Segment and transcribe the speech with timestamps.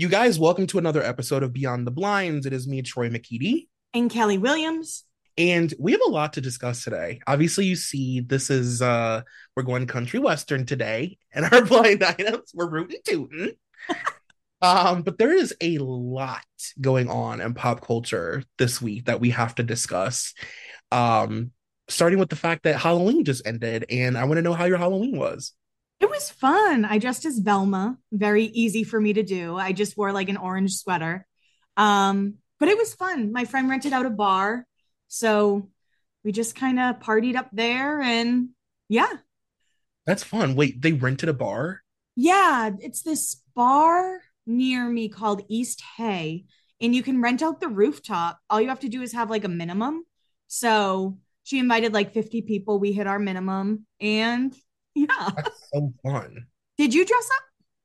[0.00, 2.46] You guys, welcome to another episode of Beyond the Blinds.
[2.46, 3.68] It is me, Troy McKeedy.
[3.92, 5.04] And Kelly Williams.
[5.36, 7.20] And we have a lot to discuss today.
[7.26, 9.20] Obviously, you see, this is uh
[9.54, 13.50] we're going country western today, and our blind items we're rooting tooting.
[14.62, 16.46] um, but there is a lot
[16.80, 20.32] going on in pop culture this week that we have to discuss.
[20.90, 21.50] Um,
[21.88, 24.78] starting with the fact that Halloween just ended, and I want to know how your
[24.78, 25.52] Halloween was.
[26.00, 26.84] It was fun.
[26.84, 27.98] I dressed as Velma.
[28.10, 29.56] Very easy for me to do.
[29.56, 31.26] I just wore like an orange sweater.
[31.76, 33.32] Um, but it was fun.
[33.32, 34.66] My friend rented out a bar.
[35.08, 35.68] So
[36.24, 38.50] we just kind of partied up there and
[38.88, 39.12] yeah.
[40.06, 40.54] That's fun.
[40.54, 41.82] Wait, they rented a bar?
[42.16, 46.46] Yeah, it's this bar near me called East Hay
[46.80, 48.38] and you can rent out the rooftop.
[48.48, 50.04] All you have to do is have like a minimum.
[50.48, 52.78] So she invited like 50 people.
[52.78, 54.54] We hit our minimum and
[55.08, 55.30] yeah.
[55.36, 56.46] That's so fun.
[56.78, 57.42] Did you dress up?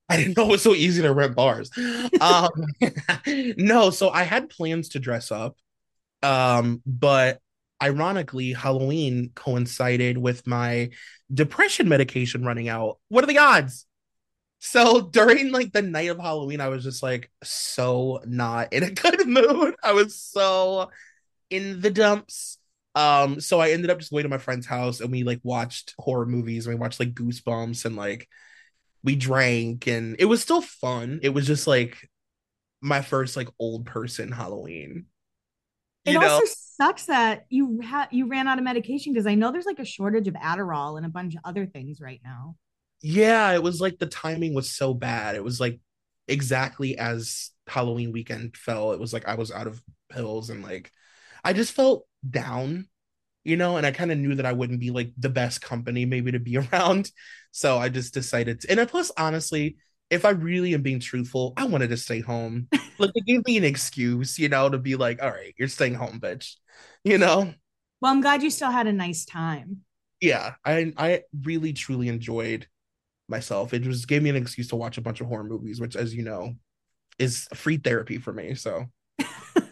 [0.07, 1.71] I didn't know it was so easy to rent bars.
[2.21, 2.49] um,
[3.57, 5.57] no, so I had plans to dress up.
[6.21, 7.39] Um, but
[7.81, 10.91] ironically, Halloween coincided with my
[11.33, 12.99] depression medication running out.
[13.09, 13.85] What are the odds?
[14.59, 18.91] So during like the night of Halloween, I was just like so not in a
[18.91, 19.75] good mood.
[19.83, 20.89] I was so
[21.49, 22.57] in the dumps.
[22.95, 25.93] Um, so I ended up just going to my friend's house and we like watched
[25.99, 28.29] horror movies and we watched like Goosebumps and like
[29.03, 31.19] we drank and it was still fun.
[31.21, 32.09] It was just like
[32.81, 35.05] my first like old person Halloween.
[36.05, 36.29] You it know?
[36.29, 39.79] also sucks that you had you ran out of medication because I know there's like
[39.79, 42.55] a shortage of Adderall and a bunch of other things right now.
[43.01, 45.35] Yeah, it was like the timing was so bad.
[45.35, 45.79] It was like
[46.27, 48.93] exactly as Halloween weekend fell.
[48.93, 50.91] It was like I was out of pills and like
[51.45, 52.87] I just felt down,
[53.43, 56.05] you know, and I kind of knew that I wouldn't be like the best company
[56.05, 57.11] maybe to be around.
[57.51, 59.77] So I just decided to, and plus, honestly,
[60.09, 62.67] if I really am being truthful, I wanted to stay home.
[62.97, 65.93] like it gave me an excuse, you know, to be like, all right, you're staying
[65.93, 66.55] home, bitch.
[67.03, 67.53] You know?
[68.01, 69.81] Well, I'm glad you still had a nice time.
[70.21, 72.67] Yeah, I I really truly enjoyed
[73.27, 73.73] myself.
[73.73, 76.13] It just gave me an excuse to watch a bunch of horror movies, which as
[76.13, 76.55] you know,
[77.19, 78.55] is free therapy for me.
[78.55, 78.85] So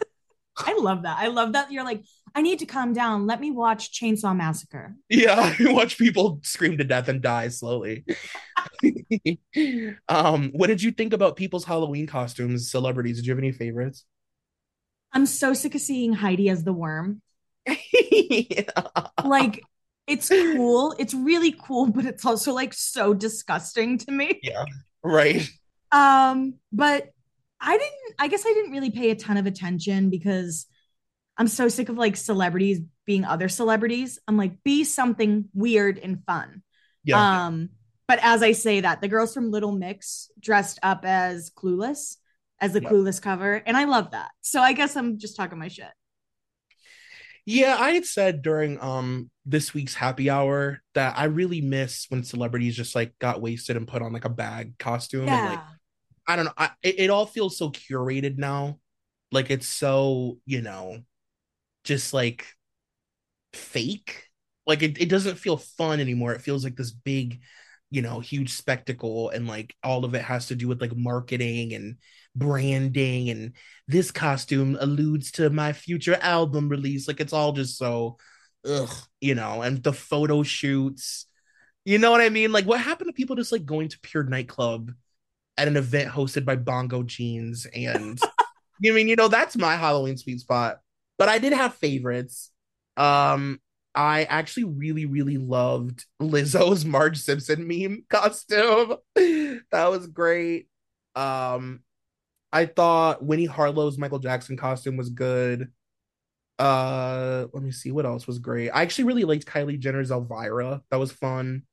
[0.57, 1.17] I love that.
[1.19, 2.03] I love that you're like,
[2.35, 3.25] I need to calm down.
[3.27, 4.95] Let me watch Chainsaw Massacre.
[5.09, 8.05] Yeah, watch people scream to death and die slowly.
[10.09, 13.17] um, what did you think about people's Halloween costumes, celebrities?
[13.17, 14.05] Did you have any favorites?
[15.11, 17.21] I'm so sick of seeing Heidi as the worm.
[17.93, 18.63] yeah.
[19.23, 19.63] Like
[20.07, 20.95] it's cool.
[20.97, 24.39] It's really cool, but it's also like so disgusting to me.
[24.41, 24.65] Yeah.
[25.03, 25.47] Right.
[25.91, 27.12] Um, but
[27.63, 30.65] I didn't, I guess I didn't really pay a ton of attention because
[31.37, 34.19] I'm so sick of like celebrities being other celebrities.
[34.27, 36.61] I'm like, be something weird and fun.
[37.03, 37.45] Yeah.
[37.45, 37.69] Um,
[38.07, 42.17] but as I say that, the girls from Little Mix dressed up as Clueless,
[42.59, 42.89] as the yeah.
[42.89, 44.31] Clueless cover, and I love that.
[44.41, 45.87] So I guess I'm just talking my shit.
[47.45, 52.23] Yeah, I had said during um this week's happy hour that I really miss when
[52.23, 55.39] celebrities just like got wasted and put on like a bag costume yeah.
[55.39, 55.63] and like
[56.27, 56.53] I don't know.
[56.57, 58.79] I, it, it all feels so curated now.
[59.31, 60.99] Like it's so, you know,
[61.83, 62.45] just like
[63.53, 64.29] fake.
[64.65, 66.33] Like it, it doesn't feel fun anymore.
[66.33, 67.41] It feels like this big,
[67.89, 69.29] you know, huge spectacle.
[69.29, 71.97] And like all of it has to do with like marketing and
[72.35, 73.29] branding.
[73.29, 73.53] And
[73.87, 77.07] this costume alludes to my future album release.
[77.07, 78.17] Like it's all just so
[78.65, 81.25] ugh, you know, and the photo shoots.
[81.85, 82.53] You know what I mean?
[82.53, 84.93] Like, what happened to people just like going to pure nightclub
[85.57, 87.65] at an event hosted by Bongo Jeans?
[87.67, 88.19] And
[88.79, 90.79] you mean, you know, that's my Halloween sweet spot.
[91.17, 92.51] But I did have favorites.
[92.97, 93.59] Um,
[93.95, 98.97] I actually really, really loved Lizzo's Marge Simpson meme costume.
[99.15, 100.67] that was great.
[101.15, 101.81] Um,
[102.51, 105.71] I thought Winnie Harlow's Michael Jackson costume was good.
[106.59, 108.69] Uh, let me see what else was great.
[108.69, 110.81] I actually really liked Kylie Jenner's Elvira.
[110.89, 111.63] That was fun.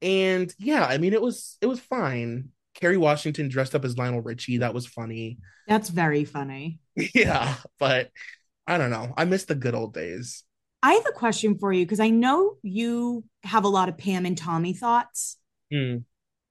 [0.00, 2.50] And yeah, I mean it was it was fine.
[2.82, 4.58] Kerry Washington dressed up as Lionel Richie.
[4.58, 5.38] That was funny.
[5.68, 6.80] That's very funny.
[7.14, 8.10] Yeah, but
[8.66, 9.14] I don't know.
[9.16, 10.42] I miss the good old days.
[10.82, 14.26] I have a question for you because I know you have a lot of Pam
[14.26, 15.38] and Tommy thoughts.
[15.72, 16.02] Mm.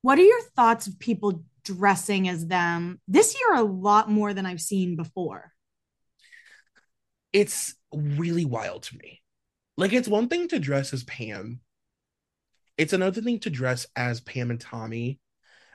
[0.04, 3.56] What are your thoughts of people dressing as them this year?
[3.56, 5.52] A lot more than I've seen before.
[7.34, 9.22] It's really wild to me.
[9.78, 11.60] Like, it's one thing to dress as Pam,
[12.78, 15.20] it's another thing to dress as Pam and Tommy.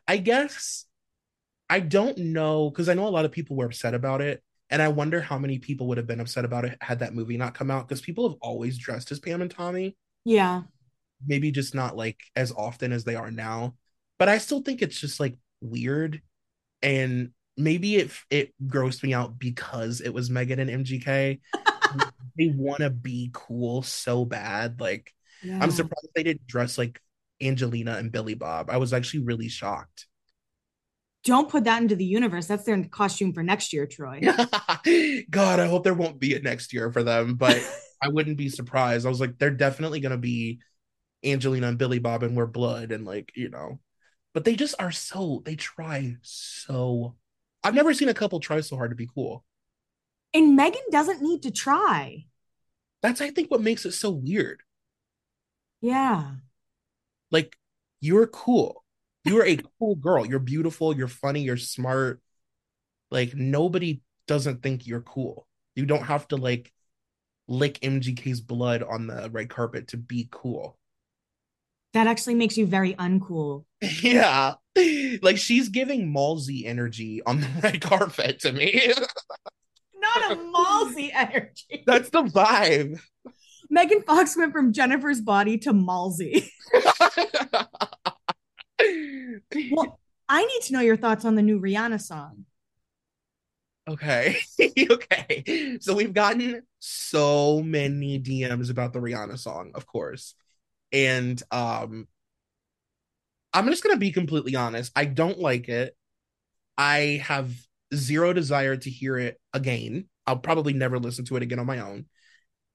[0.09, 0.85] I guess
[1.69, 4.43] I don't know because I know a lot of people were upset about it.
[4.69, 7.37] And I wonder how many people would have been upset about it had that movie
[7.37, 9.97] not come out because people have always dressed as Pam and Tommy.
[10.25, 10.63] Yeah.
[11.25, 13.75] Maybe just not like as often as they are now.
[14.19, 16.21] But I still think it's just like weird.
[16.83, 21.41] And maybe it it grossed me out because it was Megan and MGK.
[22.39, 24.81] they want to be cool so bad.
[24.81, 25.13] Like
[25.43, 25.59] yeah.
[25.61, 27.01] I'm surprised they didn't dress like
[27.41, 28.71] Angelina and Billy Bob.
[28.71, 30.07] I was actually really shocked
[31.27, 32.47] don't put that into the universe.
[32.47, 34.21] That's their costume for next year, Troy.
[35.31, 37.61] God, I hope there won't be a next year for them, but
[38.03, 39.05] I wouldn't be surprised.
[39.05, 40.61] I was like, they're definitely gonna be
[41.25, 43.81] Angelina and Billy Bob and wear blood and like, you know.
[44.35, 47.17] But they just are so they try so
[47.65, 49.45] I've never seen a couple try so hard to be cool.
[50.33, 52.27] And Megan doesn't need to try.
[53.03, 54.63] That's I think what makes it so weird.
[55.81, 56.35] Yeah.
[57.31, 57.57] Like
[58.01, 58.85] you're cool
[59.27, 60.25] you are a cool girl.
[60.25, 60.97] You're beautiful.
[60.97, 61.43] You're funny.
[61.43, 62.21] You're smart.
[63.11, 65.47] Like nobody doesn't think you're cool.
[65.75, 66.73] You don't have to like
[67.49, 70.79] lick MGK's blood on the red carpet to be cool.
[71.93, 73.65] That actually makes you very uncool.
[74.03, 74.55] Yeah.
[75.23, 78.93] Like she's giving Malsey energy on the red carpet to me.
[79.95, 81.83] Not a Malsey energy.
[81.87, 83.01] That's the vibe.
[83.71, 86.51] Megan Fox went from Jennifer's body to Malsey
[89.71, 92.45] well, I need to know your thoughts on the new Rihanna song.
[93.89, 94.37] Okay.
[94.91, 95.79] okay.
[95.81, 100.35] So we've gotten so many DMs about the Rihanna song, of course.
[100.93, 102.09] And um
[103.53, 104.93] I'm just going to be completely honest.
[104.95, 105.97] I don't like it.
[106.77, 107.51] I have
[107.95, 110.09] zero desire to hear it again.
[110.27, 112.05] I'll probably never listen to it again on my own.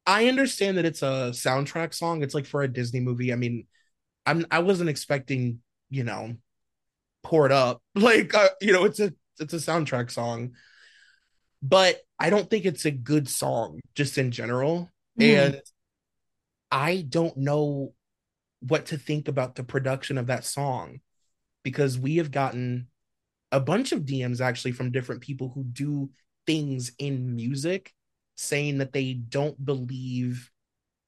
[0.06, 2.24] I understand that it's a soundtrack song.
[2.24, 3.31] It's like for a Disney movie.
[3.31, 3.68] I mean,
[4.25, 5.59] I'm I wasn't expecting,
[5.89, 6.36] you know,
[7.24, 7.81] Pour It Up.
[7.95, 10.51] Like uh, you know, it's a it's a soundtrack song,
[11.62, 14.89] but I don't think it's a good song just in general.
[15.19, 15.48] Mm.
[15.48, 15.62] And
[16.71, 17.94] I don't know
[18.62, 21.01] what to think about the production of that song
[21.63, 22.88] because we have gotten
[23.51, 26.09] a bunch of DMs actually from different people who do
[26.45, 27.94] things in music
[28.42, 30.52] saying that they don't believe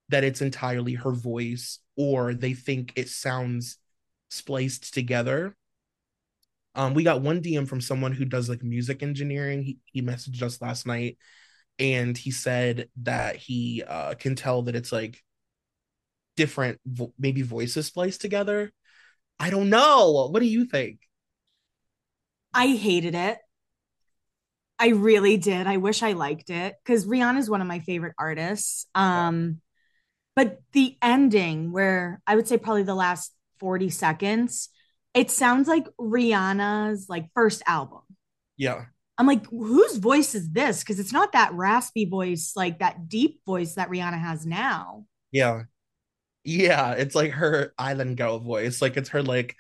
[0.10, 3.78] that it's entirely her voice or they think it sounds
[4.30, 5.56] spliced together
[6.76, 9.62] um, we got one DM from someone who does like music engineering.
[9.62, 11.18] He, he messaged us last night
[11.78, 15.22] and he said that he uh, can tell that it's like
[16.36, 18.72] different, vo- maybe voices spliced together.
[19.40, 20.30] I don't know.
[20.32, 21.00] What do you think?
[22.54, 23.38] I hated it.
[24.80, 25.68] I really did.
[25.68, 28.88] I wish I liked it because Rihanna is one of my favorite artists.
[28.96, 29.62] Um,
[30.36, 34.70] but the ending, where I would say probably the last 40 seconds,
[35.14, 38.02] it sounds like Rihanna's like first album.
[38.58, 38.86] Yeah.
[39.18, 40.80] I'm like, whose voice is this?
[40.80, 45.06] Because it's not that raspy voice, like that deep voice that Rihanna has now.
[45.32, 45.64] Yeah.
[46.44, 46.94] Yeah.
[46.94, 48.82] It's like her island girl voice.
[48.82, 49.56] Like it's her like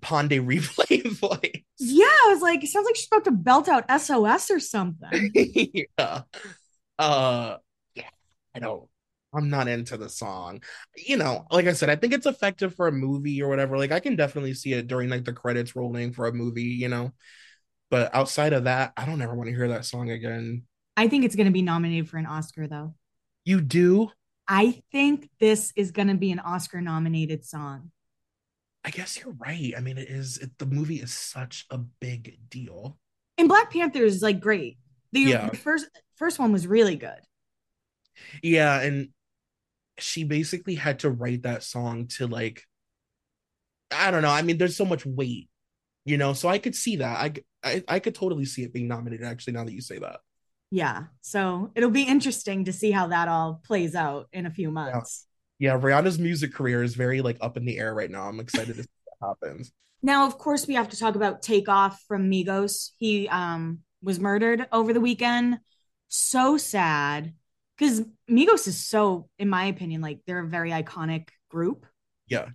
[0.00, 1.62] Pon de Replay voice.
[1.78, 2.04] Yeah.
[2.04, 5.30] I was like, it sounds like she's about to belt out SOS or something.
[5.98, 6.22] yeah.
[6.98, 7.56] Uh
[7.94, 8.10] yeah.
[8.54, 8.88] I don't
[9.34, 10.62] I'm not into the song.
[10.96, 13.76] You know, like I said, I think it's effective for a movie or whatever.
[13.76, 16.88] Like I can definitely see it during like the credits rolling for a movie, you
[16.88, 17.12] know.
[17.90, 20.64] But outside of that, I don't ever want to hear that song again.
[20.96, 22.94] I think it's going to be nominated for an Oscar though.
[23.44, 24.10] You do?
[24.48, 27.90] I think this is going to be an Oscar nominated song.
[28.86, 29.74] I guess you're right.
[29.76, 32.98] I mean, it is it, the movie is such a big deal.
[33.36, 34.78] And Black Panther is like great.
[35.10, 35.50] The, yeah.
[35.50, 37.18] the first first one was really good.
[38.42, 39.08] Yeah, and
[39.98, 42.62] she basically had to write that song to like
[43.90, 44.30] I don't know.
[44.30, 45.48] I mean, there's so much weight,
[46.04, 46.32] you know.
[46.32, 47.18] So I could see that.
[47.18, 47.32] I
[47.68, 49.26] I, I could totally see it being nominated.
[49.26, 50.20] Actually, now that you say that.
[50.70, 51.04] Yeah.
[51.22, 55.25] So it'll be interesting to see how that all plays out in a few months.
[55.58, 58.28] Yeah, Rihanna's music career is very like up in the air right now.
[58.28, 59.72] I'm excited to see what happens.
[60.02, 62.90] Now, of course, we have to talk about Takeoff from Migos.
[62.98, 65.58] He um was murdered over the weekend.
[66.08, 67.34] So sad
[67.76, 71.86] because Migos is so, in my opinion, like they're a very iconic group.
[72.28, 72.48] Yeah.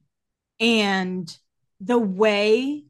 [0.60, 1.36] And
[1.80, 2.86] the way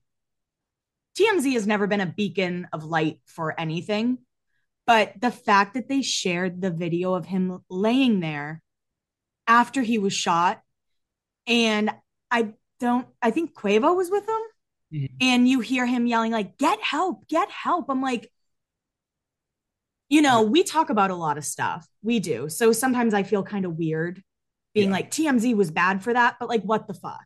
[1.17, 4.19] TMZ has never been a beacon of light for anything,
[4.85, 8.61] but the fact that they shared the video of him laying there
[9.47, 10.61] after he was shot,
[11.47, 11.91] and
[12.29, 14.41] I don't, I think Quavo was with him,
[14.93, 15.15] mm-hmm.
[15.21, 17.85] and you hear him yelling, like, get help, get help.
[17.89, 18.31] I'm like,
[20.09, 21.87] you know, we talk about a lot of stuff.
[22.03, 22.49] We do.
[22.49, 24.21] So sometimes I feel kind of weird
[24.73, 24.95] being yeah.
[24.95, 27.25] like TMZ was bad for that, but like what the fuck?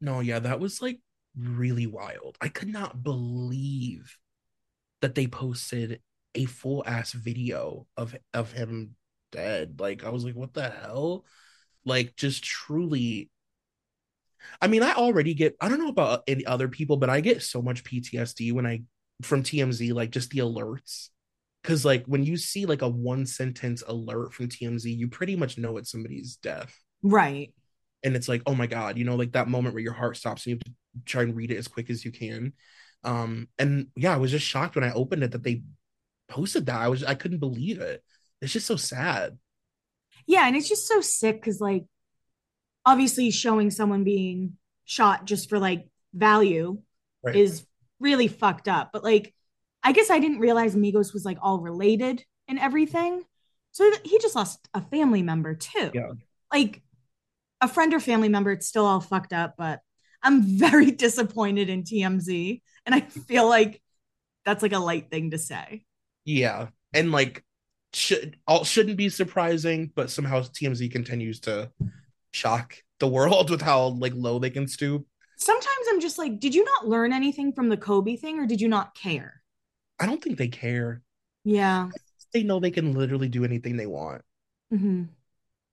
[0.00, 1.00] No, yeah, that was like
[1.36, 2.36] really wild.
[2.40, 4.16] I could not believe
[5.00, 6.00] that they posted
[6.34, 8.94] a full ass video of of him
[9.30, 9.80] dead.
[9.80, 11.24] Like I was like, what the hell?
[11.84, 13.30] Like just truly
[14.60, 17.42] I mean, I already get I don't know about any other people, but I get
[17.42, 18.82] so much PTSD when I
[19.22, 21.08] from TMZ, like just the alerts
[21.62, 25.58] because like when you see like a one sentence alert from TMZ, you pretty much
[25.58, 26.74] know it's somebody's death.
[27.02, 27.52] Right.
[28.02, 30.46] And it's like, oh my God, you know, like that moment where your heart stops
[30.46, 30.72] and you have to
[31.04, 32.54] try and read it as quick as you can.
[33.04, 35.62] Um, and yeah, I was just shocked when I opened it that they
[36.28, 36.80] posted that.
[36.80, 38.02] I was I couldn't believe it.
[38.40, 39.38] It's just so sad.
[40.26, 41.84] Yeah, and it's just so sick because like
[42.86, 46.80] obviously showing someone being shot just for like value
[47.22, 47.36] right.
[47.36, 47.66] is
[47.98, 48.90] really fucked up.
[48.92, 49.34] But like
[49.82, 53.22] I guess I didn't realize Migos was like all related and everything.
[53.72, 55.90] So he just lost a family member too.
[55.94, 56.12] Yeah.
[56.52, 56.82] Like
[57.60, 59.80] a friend or family member, it's still all fucked up, but
[60.22, 62.60] I'm very disappointed in TMZ.
[62.86, 63.80] And I feel like
[64.44, 65.84] that's like a light thing to say.
[66.24, 66.68] Yeah.
[66.92, 67.44] And like
[67.92, 71.70] should all shouldn't be surprising, but somehow TMZ continues to
[72.30, 75.06] shock the world with how like low they can stoop.
[75.36, 78.60] Sometimes I'm just like, did you not learn anything from the Kobe thing or did
[78.60, 79.42] you not care?
[79.98, 81.02] I don't think they care.
[81.44, 81.88] Yeah.
[82.32, 84.22] They know they can literally do anything they want.
[84.72, 85.04] Mm-hmm.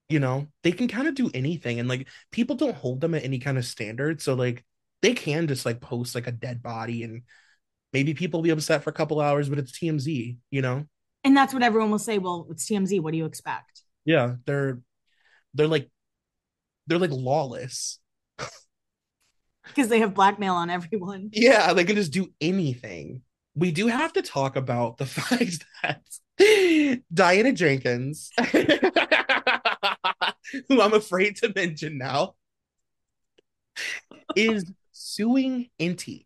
[0.10, 1.80] You know, they can kind of do anything.
[1.80, 4.22] And like people don't hold them at any kind of standard.
[4.22, 4.64] So like
[5.02, 7.24] they can just like post like a dead body and
[7.94, 10.86] maybe people will be upset for a couple hours, but it's TMZ, you know?
[11.28, 12.18] And that's what everyone will say.
[12.18, 13.02] Well, it's TMZ.
[13.02, 13.82] What do you expect?
[14.06, 14.36] Yeah.
[14.46, 14.80] They're
[15.54, 15.90] they're like
[16.88, 18.00] they're like lawless.
[19.68, 21.30] Because they have blackmail on everyone.
[21.34, 23.22] Yeah, they can just do anything
[23.58, 28.30] we do have to talk about the fact that Diana Jenkins,
[30.68, 32.36] who I'm afraid to mention now,
[34.36, 36.26] is suing Enty.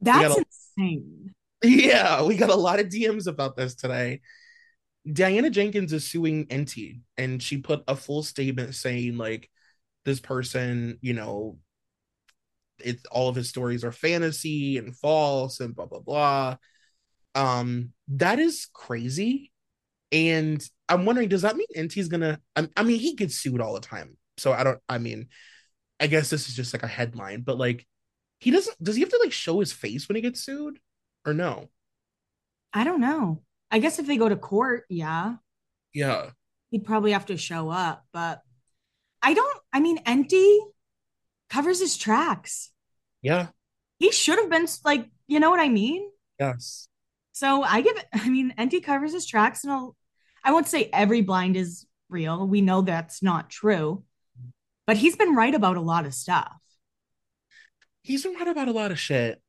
[0.00, 0.44] That's a,
[0.78, 1.34] insane.
[1.62, 4.20] Yeah, we got a lot of DMs about this today.
[5.10, 9.50] Diana Jenkins is suing Enty, and she put a full statement saying, like,
[10.04, 11.58] this person, you know,
[12.78, 16.56] it's all of his stories are fantasy and false and blah blah blah.
[17.34, 19.52] Um, that is crazy.
[20.12, 22.40] And I'm wondering, does that mean Enty's gonna?
[22.56, 24.80] I, I mean, he gets sued all the time, so I don't.
[24.88, 25.28] I mean,
[26.00, 27.86] I guess this is just like a headline, but like,
[28.40, 28.82] he doesn't.
[28.82, 30.78] Does he have to like show his face when he gets sued,
[31.24, 31.68] or no?
[32.72, 33.42] I don't know.
[33.70, 35.36] I guess if they go to court, yeah.
[35.92, 36.30] Yeah.
[36.70, 38.42] He'd probably have to show up, but
[39.22, 39.58] I don't.
[39.72, 40.58] I mean, Enty
[41.48, 42.70] covers his tracks.
[43.22, 43.48] Yeah.
[43.98, 46.08] He should have been like, you know what I mean?
[46.38, 46.88] Yes.
[47.32, 49.96] So I give I mean, Enty covers his tracks, and I'll,
[50.42, 52.46] I won't say every blind is real.
[52.46, 54.04] We know that's not true,
[54.86, 56.52] but he's been right about a lot of stuff.
[58.02, 59.40] He's been right about a lot of shit.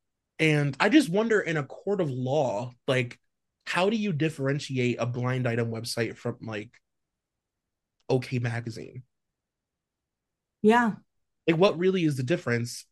[0.41, 3.19] And I just wonder in a court of law, like,
[3.67, 6.71] how do you differentiate a blind item website from like
[8.09, 9.03] OK Magazine?
[10.63, 10.93] Yeah.
[11.47, 12.85] Like what really is the difference?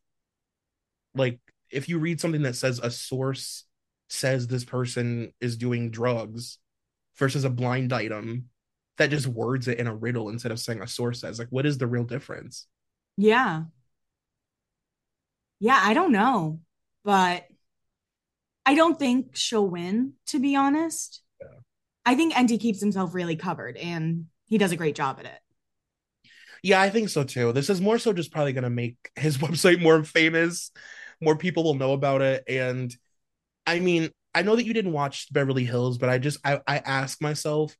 [1.14, 1.40] Like
[1.70, 3.64] if you read something that says a source
[4.08, 6.58] says this person is doing drugs
[7.16, 8.48] versus a blind item
[8.96, 11.66] that just words it in a riddle instead of saying a source says like what
[11.66, 12.68] is the real difference?
[13.16, 13.64] Yeah.
[15.58, 16.60] Yeah i don't know
[17.04, 17.44] but
[18.66, 21.46] i don't think she'll win to be honest yeah.
[22.04, 25.40] i think Enty keeps himself really covered and he does a great job at it
[26.62, 27.52] yeah, I think so too.
[27.52, 30.70] This is more so just probably going to make his website more famous.
[31.20, 32.44] More people will know about it.
[32.48, 32.94] And
[33.66, 36.78] I mean, I know that you didn't watch Beverly Hills, but I just I, I
[36.78, 37.74] ask myself,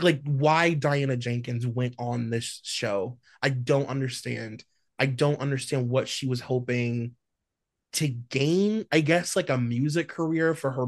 [0.00, 3.18] like why Diana Jenkins went on this show.
[3.42, 4.64] I don't understand.
[4.98, 7.14] I don't understand what she was hoping
[7.94, 10.86] to gain, I guess, like a music career for her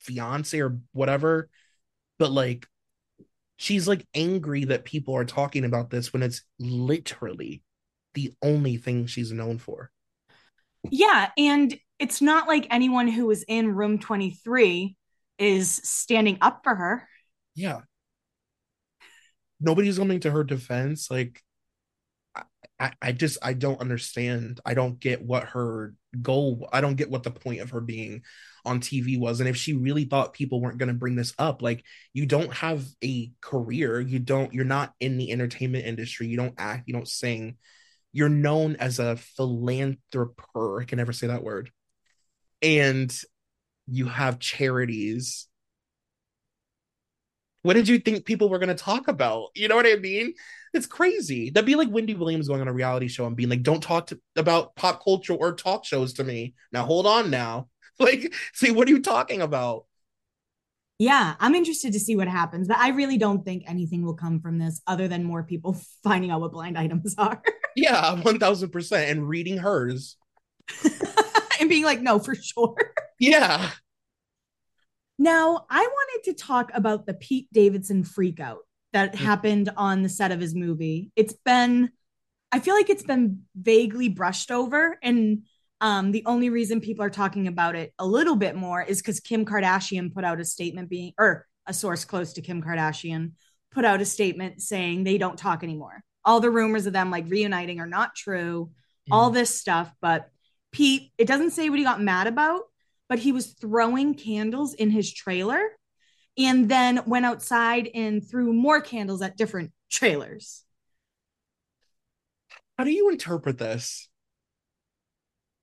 [0.00, 1.48] fiance or whatever.
[2.18, 2.66] But like,
[3.56, 7.62] she's like angry that people are talking about this when it's literally
[8.14, 9.90] the only thing she's known for.
[10.90, 11.30] Yeah.
[11.36, 14.96] And it's not like anyone who was in room 23
[15.38, 17.08] is standing up for her.
[17.54, 17.80] Yeah.
[19.60, 21.10] Nobody's coming to her defense.
[21.10, 21.42] Like,
[22.78, 24.60] I, I just I don't understand.
[24.64, 26.68] I don't get what her goal.
[26.72, 28.22] I don't get what the point of her being
[28.64, 29.40] on TV was.
[29.40, 32.52] And if she really thought people weren't going to bring this up, like you don't
[32.52, 36.92] have a career, you don't, you're not in the entertainment industry, you don't act, you
[36.92, 37.56] don't sing,
[38.12, 40.48] you're known as a philanthropist.
[40.56, 41.70] I can never say that word.
[42.60, 43.14] And
[43.86, 45.46] you have charities.
[47.62, 49.48] What did you think people were going to talk about?
[49.54, 50.34] You know what I mean?
[50.76, 51.48] It's crazy.
[51.48, 54.08] That'd be like Wendy Williams going on a reality show and being like, "Don't talk
[54.08, 57.68] to, about pop culture or talk shows to me." Now hold on, now,
[57.98, 59.86] like, see, what are you talking about?
[60.98, 64.40] Yeah, I'm interested to see what happens, but I really don't think anything will come
[64.40, 67.42] from this other than more people finding out what blind items are.
[67.74, 70.16] yeah, one thousand percent, and reading hers
[71.58, 72.76] and being like, "No, for sure."
[73.18, 73.70] Yeah.
[75.18, 78.58] Now, I wanted to talk about the Pete Davidson freakout
[78.96, 79.24] that mm-hmm.
[79.26, 81.10] happened on the set of his movie.
[81.16, 81.90] It's been,
[82.50, 84.98] I feel like it's been vaguely brushed over.
[85.02, 85.42] And
[85.82, 89.20] um, the only reason people are talking about it a little bit more is because
[89.20, 93.32] Kim Kardashian put out a statement being, or a source close to Kim Kardashian
[93.70, 96.02] put out a statement saying they don't talk anymore.
[96.24, 99.14] All the rumors of them like reuniting are not true, mm.
[99.14, 99.92] all this stuff.
[100.00, 100.30] But
[100.72, 102.62] Pete, it doesn't say what he got mad about,
[103.10, 105.68] but he was throwing candles in his trailer
[106.38, 110.64] and then went outside and threw more candles at different trailers.
[112.76, 114.08] How do you interpret this?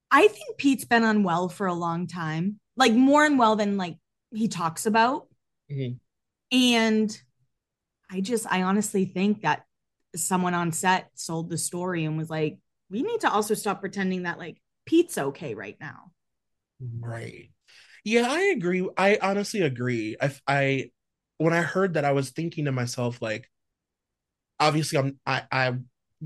[0.09, 3.97] I think Pete's been unwell for a long time, like more unwell than like
[4.31, 5.27] he talks about.
[5.71, 5.93] Mm-hmm.
[6.55, 7.21] And
[8.11, 9.63] I just, I honestly think that
[10.15, 12.57] someone on set sold the story and was like,
[12.89, 16.11] we need to also stop pretending that like Pete's okay right now.
[16.99, 17.49] Right.
[18.03, 18.87] Yeah, I agree.
[18.97, 20.17] I honestly agree.
[20.21, 20.91] I, I,
[21.37, 23.49] when I heard that, I was thinking to myself, like,
[24.59, 25.73] obviously, I'm, I, I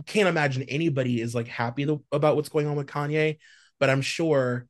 [0.05, 3.37] can't imagine anybody is like happy about what's going on with Kanye,
[3.79, 4.67] but I'm sure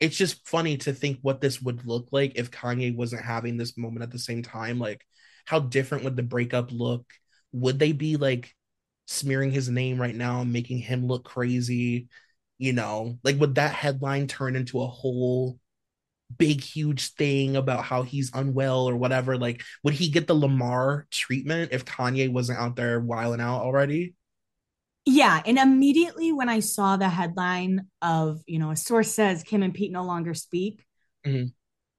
[0.00, 3.78] it's just funny to think what this would look like if Kanye wasn't having this
[3.78, 4.78] moment at the same time.
[4.78, 5.04] Like,
[5.46, 7.06] how different would the breakup look?
[7.52, 8.54] Would they be like
[9.08, 12.08] smearing his name right now and making him look crazy?
[12.58, 15.58] You know, like would that headline turn into a whole
[16.38, 21.06] big huge thing about how he's unwell or whatever like would he get the lamar
[21.10, 24.14] treatment if kanye wasn't out there wiling out already?
[25.04, 29.62] Yeah and immediately when i saw the headline of you know a source says kim
[29.62, 30.84] and pete no longer speak
[31.26, 31.46] mm-hmm.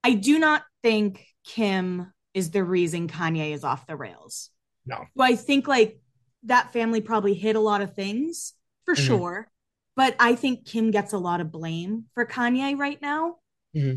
[0.02, 4.50] i do not think kim is the reason kanye is off the rails.
[4.86, 5.04] No.
[5.16, 6.00] So i think like
[6.44, 8.54] that family probably hid a lot of things
[8.86, 9.06] for mm-hmm.
[9.06, 9.50] sure
[9.96, 13.36] but i think kim gets a lot of blame for kanye right now.
[13.76, 13.96] Mm-hmm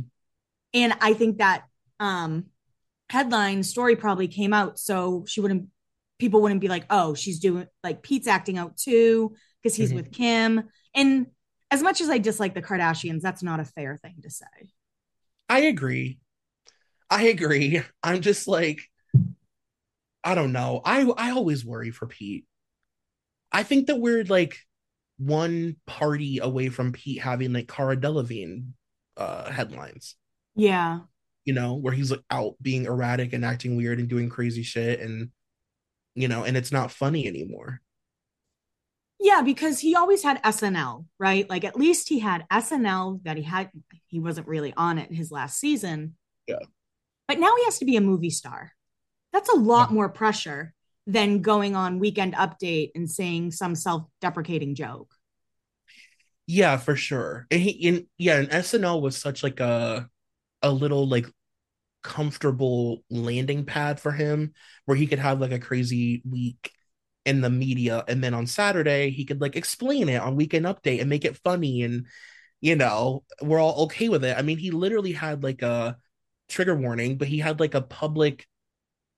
[0.74, 1.64] and I think that
[2.00, 2.46] um
[3.10, 5.70] headline story probably came out so she wouldn't
[6.20, 9.98] people wouldn't be like, oh, she's doing like Pete's acting out too because he's mm-hmm.
[9.98, 10.64] with Kim.
[10.96, 11.28] And
[11.70, 14.46] as much as I dislike the Kardashians, that's not a fair thing to say.
[15.50, 16.20] I agree.
[17.10, 17.82] I agree.
[18.04, 18.82] I'm just like,
[20.24, 20.82] I don't know.
[20.84, 22.46] I I always worry for Pete.
[23.52, 24.58] I think that we're like
[25.18, 28.72] one party away from Pete having like Cara Delevingne
[29.16, 30.16] uh headlines.
[30.58, 31.00] Yeah.
[31.46, 35.00] You know, where he's like out being erratic and acting weird and doing crazy shit
[35.00, 35.30] and
[36.16, 37.80] you know, and it's not funny anymore.
[39.20, 41.50] Yeah, because he always had SNL, right?
[41.50, 43.70] Like at least he had SNL that he had
[44.08, 46.16] he wasn't really on it his last season.
[46.48, 46.60] Yeah.
[47.28, 48.72] But now he has to be a movie star.
[49.32, 49.96] That's a lot yeah.
[49.96, 50.74] more pressure
[51.06, 55.14] than going on weekend update and saying some self-deprecating joke.
[56.48, 57.46] Yeah, for sure.
[57.52, 60.10] And he in yeah, and SNL was such like a
[60.62, 61.28] a little like
[62.04, 64.54] comfortable landing pad for him
[64.86, 66.72] where he could have like a crazy week
[67.26, 71.02] in the media and then on Saturday he could like explain it on weekend update
[71.02, 72.06] and make it funny and
[72.62, 74.38] you know we're all okay with it.
[74.38, 75.98] I mean he literally had like a
[76.48, 78.48] trigger warning but he had like a public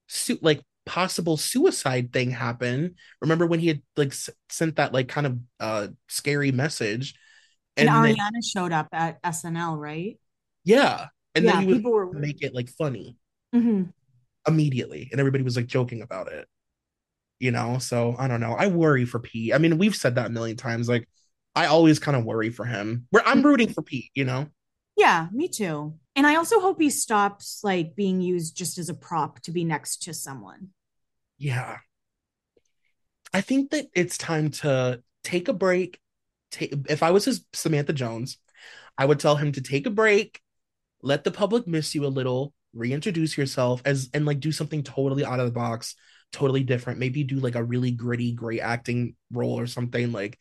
[0.08, 2.96] suit like possible suicide thing happen.
[3.22, 7.14] Remember when he had like s- sent that like kind of uh scary message
[7.78, 10.18] and, and Ariana then, showed up at SNL, right?
[10.64, 12.14] Yeah and yeah, then he would were...
[12.14, 13.18] make it like funny.
[13.56, 13.90] Mm-hmm.
[14.48, 16.48] immediately, and everybody was like joking about it.
[17.40, 18.54] You know, so I don't know.
[18.54, 19.54] I worry for Pete.
[19.54, 20.90] I mean, we've said that a million times.
[20.90, 21.08] Like,
[21.56, 23.08] I always kind of worry for him.
[23.10, 24.12] Where I'm rooting for Pete.
[24.14, 24.48] You know.
[24.98, 25.96] Yeah, me too.
[26.16, 29.64] And I also hope he stops like being used just as a prop to be
[29.64, 30.70] next to someone.
[31.38, 31.78] Yeah.
[33.34, 36.00] I think that it's time to take a break.
[36.52, 38.38] Take, if I was his Samantha Jones,
[38.98, 40.42] I would tell him to take a break,
[41.02, 45.26] let the public miss you a little, reintroduce yourself as and like do something totally
[45.26, 45.96] out of the box,
[46.32, 47.00] totally different.
[47.00, 50.38] Maybe do like a really gritty, great acting role or something like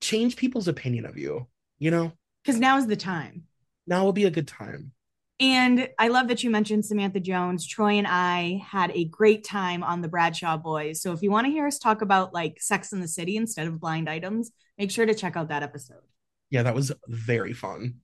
[0.00, 1.46] change people's opinion of you,
[1.78, 2.12] you know?
[2.44, 3.44] Because now is the time.
[3.86, 4.92] Now will be a good time.
[5.40, 7.66] And I love that you mentioned Samantha Jones.
[7.66, 11.00] Troy and I had a great time on the Bradshaw Boys.
[11.00, 13.66] So if you want to hear us talk about like Sex in the City instead
[13.66, 16.02] of blind items, make sure to check out that episode.
[16.50, 18.00] Yeah, that was very fun.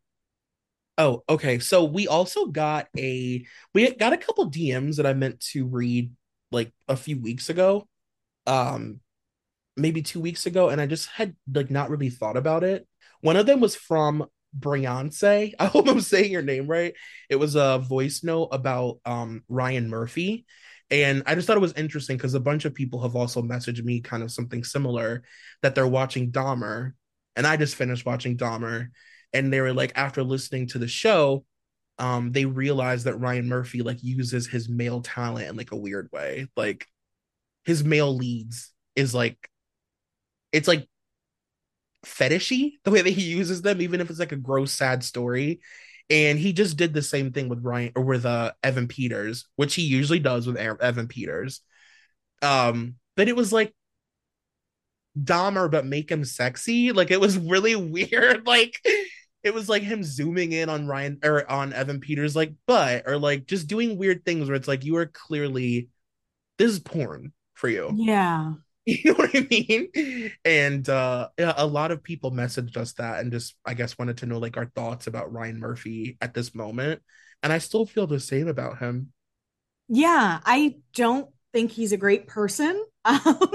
[0.98, 1.59] Oh, okay.
[1.59, 6.12] So we also got a we got a couple DMs that I meant to read
[6.50, 7.87] like a few weeks ago.
[8.46, 9.00] Um
[9.76, 12.87] maybe 2 weeks ago and I just had like not really thought about it.
[13.22, 14.26] One of them was from
[14.59, 15.54] Briance.
[15.61, 16.94] I hope I'm saying your name right.
[17.30, 20.46] It was a voice note about um, Ryan Murphy.
[20.90, 23.85] And I just thought it was interesting because a bunch of people have also messaged
[23.85, 25.24] me kind of something similar
[25.62, 26.92] that they're watching Dahmer.
[27.37, 28.88] And I just finished watching Dahmer.
[29.32, 31.44] And they were like, after listening to the show,
[31.98, 36.08] um, they realized that Ryan Murphy like uses his male talent in like a weird
[36.12, 36.48] way.
[36.56, 36.86] Like
[37.64, 39.50] his male leads is like
[40.52, 40.86] it's like
[42.04, 45.60] fetishy the way that he uses them, even if it's like a gross, sad story.
[46.08, 49.74] And he just did the same thing with Ryan or with uh Evan Peters, which
[49.74, 51.62] he usually does with Evan Peters.
[52.42, 53.74] Um, but it was like
[55.18, 56.92] Dahmer, but make him sexy.
[56.92, 58.46] Like it was really weird.
[58.46, 58.80] Like
[59.42, 63.18] it was like him zooming in on Ryan or on Evan Peters, like butt, or
[63.18, 65.88] like just doing weird things where it's like you are clearly
[66.59, 67.92] this is porn for you.
[67.96, 68.55] Yeah.
[68.88, 70.33] You know what I mean?
[70.44, 74.18] And uh yeah, a lot of people messaged us that and just I guess wanted
[74.18, 77.03] to know like our thoughts about Ryan Murphy at this moment.
[77.42, 79.12] And I still feel the same about him.
[79.88, 82.83] Yeah, I don't think he's a great person.
[83.05, 83.49] Um,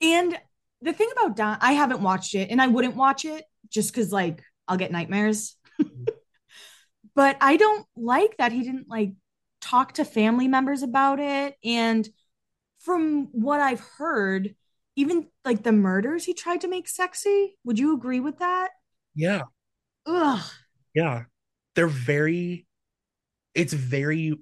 [0.00, 0.38] and
[0.82, 4.12] the thing about Don, I haven't watched it and I wouldn't watch it just because
[4.12, 5.56] like I'll get nightmares.
[5.80, 6.04] Mm-hmm.
[7.14, 9.12] but I don't like that he didn't like
[9.60, 11.56] talk to family members about it.
[11.64, 12.08] And
[12.80, 14.54] from what I've heard,
[14.96, 17.56] even like the murders he tried to make sexy.
[17.64, 18.70] Would you agree with that?
[19.14, 19.42] Yeah.
[20.06, 20.42] Ugh.
[20.94, 21.24] Yeah.
[21.74, 22.66] They're very
[23.54, 24.38] it's very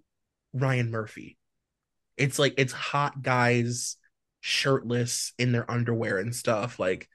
[0.52, 1.38] Ryan Murphy.
[2.16, 3.96] It's like it's hot guys
[4.40, 7.08] shirtless in their underwear and stuff like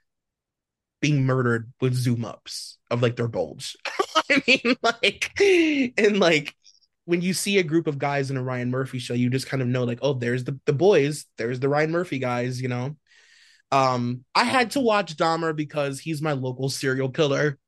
[1.00, 3.76] being murdered with zoom ups of like their bulge.
[4.30, 6.54] I mean like and like
[7.04, 9.62] when you see a group of guys in a Ryan Murphy show, you just kind
[9.62, 12.96] of know like, oh, there's the the boys, there's the Ryan Murphy guys, you know.
[13.72, 17.58] Um, I had to watch Dahmer because he's my local serial killer.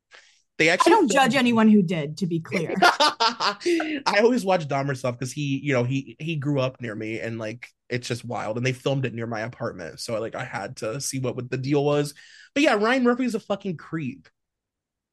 [0.58, 2.74] They actually I don't judge anyone who did, to be clear.
[2.82, 7.20] I always watch Dahmer stuff because he, you know, he he grew up near me
[7.20, 8.56] and like it's just wild.
[8.56, 10.00] And they filmed it near my apartment.
[10.00, 12.14] So like I had to see what, what the deal was.
[12.54, 14.28] But yeah, Ryan Murphy's a fucking creep.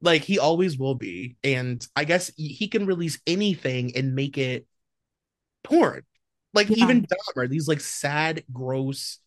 [0.02, 1.36] Like he always will be.
[1.44, 4.66] And I guess he can release anything and make it
[5.64, 6.02] porn.
[6.54, 6.84] Like yeah.
[6.84, 9.18] even Dahmer, these like sad, gross,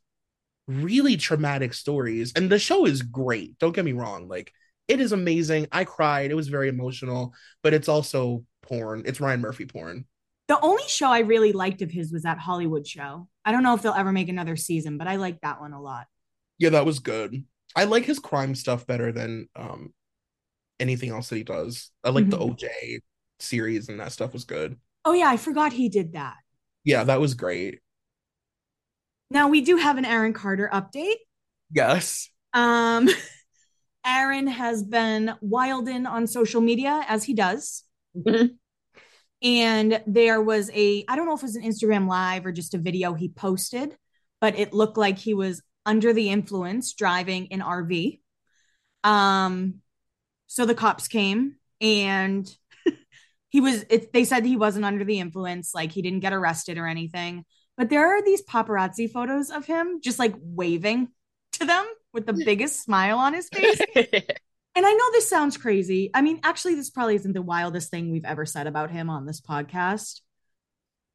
[0.67, 2.33] really traumatic stories.
[2.35, 3.57] And the show is great.
[3.59, 4.27] Don't get me wrong.
[4.27, 4.51] Like
[4.87, 5.67] it is amazing.
[5.71, 6.31] I cried.
[6.31, 9.03] It was very emotional, but it's also porn.
[9.05, 10.05] It's Ryan Murphy porn.
[10.47, 13.29] The only show I really liked of his was that Hollywood show.
[13.45, 15.81] I don't know if they'll ever make another season, but I like that one a
[15.81, 16.07] lot.
[16.57, 17.45] Yeah, that was good.
[17.75, 19.93] I like his crime stuff better than um
[20.79, 21.91] anything else that he does.
[22.03, 22.31] I like mm-hmm.
[22.31, 22.99] the OJ
[23.39, 24.77] series and that stuff was good.
[25.05, 26.35] Oh yeah, I forgot he did that.
[26.83, 27.79] Yeah, that was great.
[29.29, 31.15] Now we do have an Aaron Carter update.
[31.71, 32.29] Yes.
[32.53, 33.09] Um
[34.05, 37.83] Aaron has been wilding on social media as he does.
[38.15, 38.47] Mm-hmm.
[39.43, 42.73] And there was a, I don't know if it was an Instagram live or just
[42.73, 43.95] a video he posted,
[44.39, 48.19] but it looked like he was under the influence driving an RV.
[49.03, 49.81] Um,
[50.47, 52.49] so the cops came and
[53.49, 56.77] he was, it, they said he wasn't under the influence, like he didn't get arrested
[56.77, 57.45] or anything.
[57.77, 61.09] But there are these paparazzi photos of him just like waving
[61.53, 63.79] to them with the biggest smile on his face.
[63.95, 66.11] and I know this sounds crazy.
[66.13, 69.25] I mean, actually, this probably isn't the wildest thing we've ever said about him on
[69.25, 70.21] this podcast.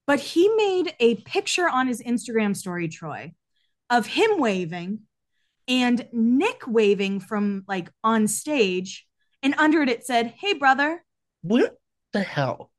[0.07, 3.35] But he made a picture on his Instagram story, Troy,
[3.91, 5.01] of him waving
[5.67, 9.07] and Nick waving from like on stage.
[9.43, 11.05] And under it, it said, Hey, brother.
[11.43, 11.77] What
[12.13, 12.71] the hell?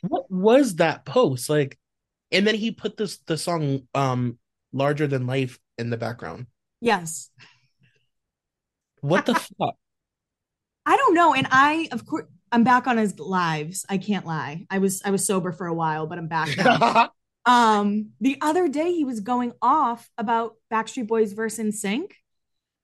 [0.00, 1.50] what was that post?
[1.50, 1.78] Like,
[2.32, 4.38] and then he put this the song um
[4.72, 6.46] larger than life in the background.
[6.80, 7.30] Yes.
[9.00, 9.76] What the fuck?
[10.86, 11.34] I don't know.
[11.34, 13.84] And I, of course, I'm back on his lives.
[13.88, 14.66] I can't lie.
[14.70, 17.10] I was I was sober for a while, but I'm back now.
[17.46, 22.10] um, the other day he was going off about Backstreet Boys versus NSYNC.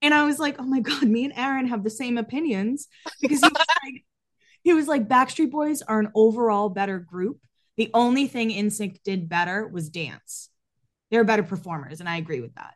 [0.01, 2.89] And I was like, oh my God, me and Aaron have the same opinions
[3.21, 3.53] because he was
[3.85, 4.05] like,
[4.63, 7.39] he was like, Backstreet Boys are an overall better group.
[7.77, 10.49] The only thing NSYNC did better was dance.
[11.11, 12.75] They're better performers, and I agree with that.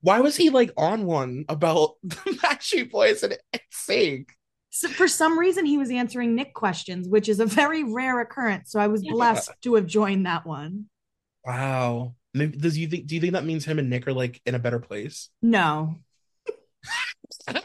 [0.00, 4.26] Why was he like on one about the Backstreet Boys and NSYNC?
[4.70, 8.70] So for some reason, he was answering Nick questions, which is a very rare occurrence.
[8.70, 9.54] So I was blessed yeah.
[9.62, 10.86] to have joined that one.
[11.48, 12.14] Wow.
[12.34, 13.06] Does you think?
[13.06, 15.30] Do you think that means him and Nick are like in a better place?
[15.40, 15.96] No.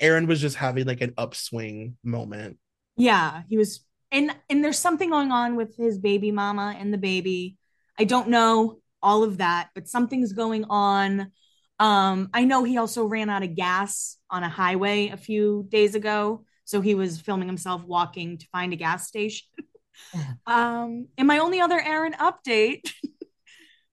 [0.00, 2.58] Aaron was just having like an upswing moment.
[2.98, 6.98] Yeah, he was, and and there's something going on with his baby mama and the
[6.98, 7.56] baby.
[7.98, 11.32] I don't know all of that, but something's going on.
[11.78, 15.94] Um, I know he also ran out of gas on a highway a few days
[15.94, 19.48] ago, so he was filming himself walking to find a gas station.
[20.46, 22.92] um, and my only other Aaron update,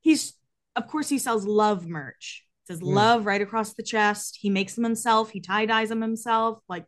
[0.10, 0.34] he's
[0.76, 2.46] of course he sells love merch.
[2.64, 2.96] It says yeah.
[2.96, 4.38] love right across the chest.
[4.42, 5.30] He makes them himself.
[5.30, 6.60] He tie dyes them himself.
[6.68, 6.86] Like,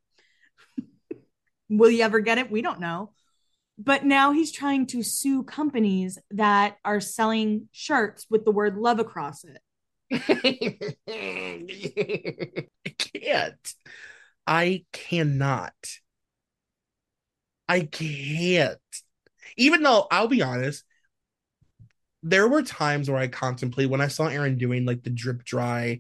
[1.70, 2.52] will you ever get it?
[2.52, 3.12] We don't know.
[3.78, 9.00] But now he's trying to sue companies that are selling shirts with the word love
[9.00, 9.62] across it.
[11.08, 13.74] I can't.
[14.46, 15.74] I cannot.
[17.68, 18.78] I can't.
[19.58, 20.84] Even though I'll be honest,
[22.24, 26.00] there were times where I contemplate when I saw Aaron doing like the drip dry,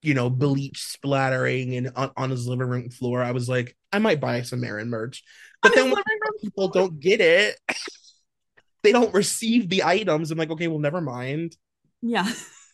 [0.00, 3.22] you know, bleach splattering and on, on his living room floor.
[3.22, 5.22] I was like, I might buy some Aaron merch.
[5.62, 6.02] But then when
[6.40, 7.58] people don't get it,
[8.82, 10.30] they don't receive the items.
[10.30, 11.56] I'm like, okay, well, never mind.
[12.00, 12.30] Yeah.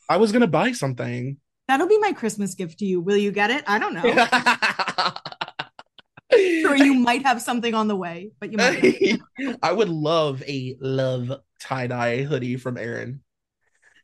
[0.08, 1.36] I was gonna buy something.
[1.66, 3.00] That'll be my Christmas gift to you.
[3.00, 3.64] Will you get it?
[3.66, 5.14] I don't know.
[6.32, 9.20] or you might have something on the way, but you might.
[9.62, 13.22] I would love a love tie dye hoodie from Aaron.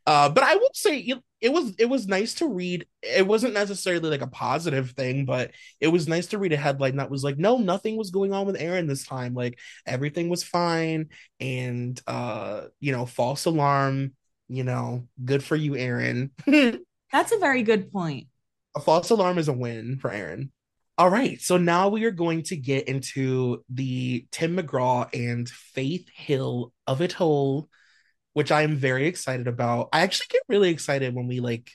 [0.06, 2.86] Uh, but I would say it, it was it was nice to read.
[3.02, 6.96] It wasn't necessarily like a positive thing, but it was nice to read a headline
[6.96, 9.34] that was like, no, nothing was going on with Aaron this time.
[9.34, 11.08] Like everything was fine,
[11.40, 14.12] and uh, you know, false alarm
[14.48, 16.30] you know, good for you, Aaron.
[17.12, 18.28] That's a very good point.
[18.76, 20.52] A false alarm is a win for Aaron.
[20.96, 26.08] All right, so now we are going to get into the Tim McGraw and Faith
[26.14, 27.68] Hill of it all,
[28.32, 29.88] which I am very excited about.
[29.92, 31.72] I actually get really excited when we like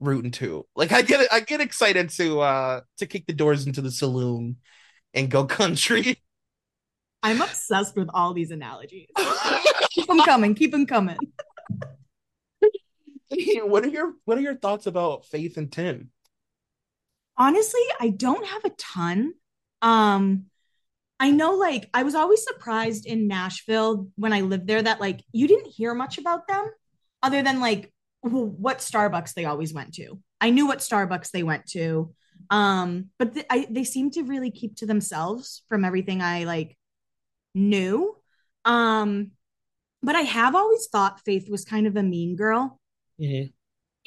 [0.00, 0.66] rooting to.
[0.74, 4.56] Like I get I get excited to uh to kick the doors into the saloon
[5.12, 6.16] and go country.
[7.22, 9.08] I'm obsessed with all these analogies.
[9.90, 11.18] keep them coming, keep them coming.
[13.64, 16.10] what are your what are your thoughts about Faith and Tim?
[17.38, 19.34] Honestly, I don't have a ton.
[19.82, 20.46] Um
[21.18, 25.24] I know like I was always surprised in Nashville when I lived there that like
[25.32, 26.70] you didn't hear much about them
[27.22, 30.20] other than like what Starbucks they always went to.
[30.40, 32.14] I knew what Starbucks they went to.
[32.50, 36.76] Um but th- I, they seem to really keep to themselves from everything I like
[37.54, 38.16] knew.
[38.64, 39.32] Um
[40.02, 42.78] but I have always thought Faith was kind of a mean girl.
[43.20, 43.48] Mm-hmm.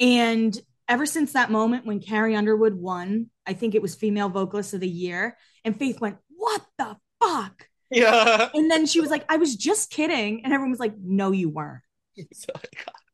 [0.04, 0.58] And
[0.90, 4.80] ever since that moment when Carrie Underwood won, I think it was Female Vocalist of
[4.80, 7.68] the Year, and Faith went, What the fuck?
[7.90, 8.50] Yeah.
[8.52, 10.44] And then she was like, I was just kidding.
[10.44, 11.82] And everyone was like, No, you weren't.
[12.34, 12.52] So,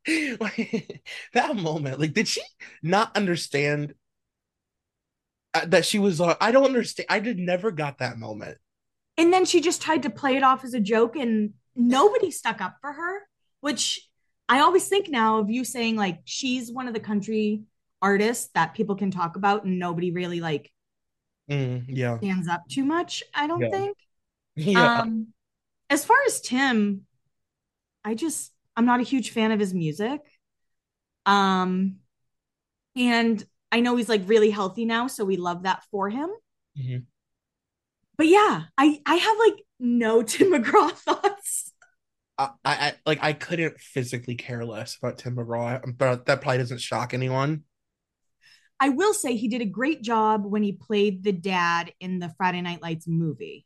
[1.34, 2.40] that moment, like, did she
[2.82, 3.94] not understand
[5.52, 6.36] uh, that she was on?
[6.40, 7.06] I don't understand.
[7.10, 8.58] I did never got that moment.
[9.18, 12.60] And then she just tried to play it off as a joke, and nobody stuck
[12.60, 13.22] up for her,
[13.60, 14.05] which
[14.48, 17.62] I always think now of you saying like she's one of the country
[18.00, 20.70] artists that people can talk about and nobody really like
[21.50, 23.22] mm, yeah stands up too much.
[23.34, 23.70] I don't yeah.
[23.70, 23.96] think.
[24.58, 25.00] Yeah.
[25.00, 25.34] Um,
[25.90, 27.02] as far as Tim,
[28.02, 30.22] I just I'm not a huge fan of his music.
[31.26, 31.96] Um,
[32.94, 36.30] and I know he's like really healthy now, so we love that for him.
[36.78, 37.00] Mm-hmm.
[38.16, 41.35] But yeah, I I have like no Tim McGraw thoughts.
[42.38, 46.80] I, I like I couldn't physically care less about Tim McGraw, but that probably doesn't
[46.80, 47.64] shock anyone.
[48.78, 52.32] I will say he did a great job when he played the dad in the
[52.36, 53.64] Friday Night Lights movie.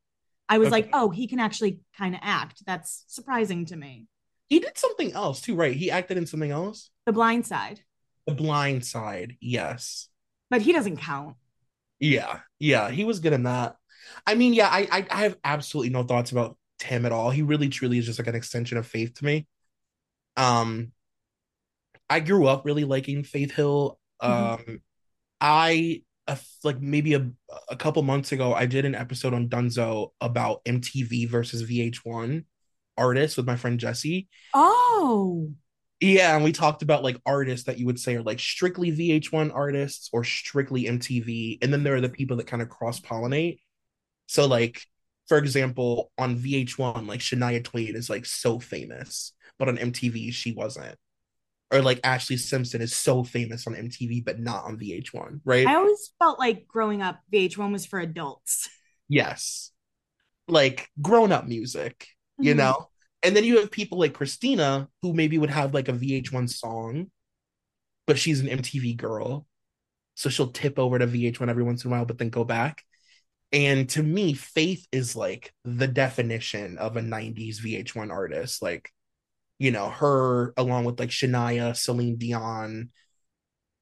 [0.49, 0.73] I was okay.
[0.73, 2.63] like, oh, he can actually kind of act.
[2.65, 4.07] That's surprising to me.
[4.49, 5.75] He did something else too, right?
[5.75, 6.91] He acted in something else.
[7.07, 7.81] The Blind Side.
[8.27, 10.09] The Blind Side, yes.
[10.49, 11.37] But he doesn't count.
[11.99, 13.77] Yeah, yeah, he was good in that.
[14.27, 17.31] I mean, yeah, I, I, I have absolutely no thoughts about Tim at all.
[17.31, 19.47] He really truly is just like an extension of Faith to me.
[20.37, 20.93] Um
[22.09, 23.99] I grew up really liking Faith Hill.
[24.21, 24.75] Um mm-hmm.
[25.41, 27.31] I uh, like maybe a,
[27.69, 32.45] a couple months ago I did an episode on Dunzo about MTV versus VH1
[32.97, 34.29] artists with my friend Jesse.
[34.55, 35.51] Oh.
[36.01, 39.55] Yeah, and we talked about like artists that you would say are like strictly VH1
[39.55, 41.59] artists or strictly MTV.
[41.63, 43.59] And then there are the people that kind of cross pollinate.
[44.27, 44.83] So, like,
[45.31, 50.51] for example, on VH1, like Shania Twain is like so famous, but on MTV, she
[50.51, 50.97] wasn't.
[51.71, 55.69] Or like Ashlee Simpson is so famous on MTV, but not on VH1, right?
[55.69, 58.69] I always felt like growing up, VH1 was for adults.
[59.09, 59.71] Yes.
[60.49, 62.49] Like grown up music, mm-hmm.
[62.49, 62.89] you know?
[63.23, 67.09] And then you have people like Christina who maybe would have like a VH1 song,
[68.05, 69.47] but she's an MTV girl.
[70.17, 72.83] So she'll tip over to VH1 every once in a while, but then go back.
[73.53, 78.63] And to me, Faith is like the definition of a 90s VH1 artist.
[78.63, 78.91] Like,
[79.59, 82.91] you know, her along with like Shania, Celine Dion.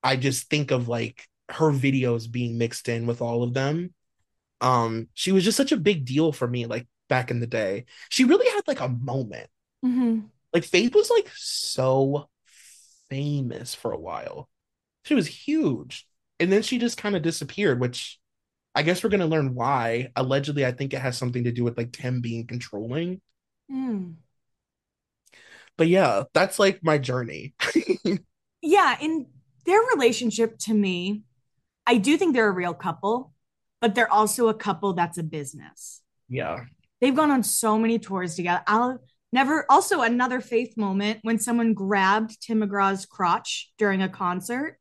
[0.03, 3.93] I just think of like her videos being mixed in with all of them.
[4.61, 6.67] Um, she was just such a big deal for me.
[6.67, 7.87] Like back in the day.
[8.09, 9.49] She really had like a moment.
[9.85, 10.21] Mm-hmm.
[10.53, 12.29] Like Faith was like so
[13.11, 14.49] famous for a while.
[15.05, 16.07] She was huge.
[16.39, 18.19] And then she just kind of disappeared, which
[18.79, 20.13] I guess we're going to learn why.
[20.15, 23.21] Allegedly, I think it has something to do with like Tim being controlling.
[23.69, 24.15] Mm.
[25.77, 27.55] But yeah, that's like my journey.
[28.63, 28.97] yeah.
[29.01, 29.27] In
[29.67, 31.23] their relationship to me,
[31.89, 33.33] I do think they're a real couple,
[33.81, 36.01] but they're also a couple that's a business.
[36.29, 36.61] Yeah.
[37.01, 38.63] They've gone on so many tours together.
[38.69, 39.01] I'll
[39.33, 44.79] never also another faith moment when someone grabbed Tim McGraw's crotch during a concert.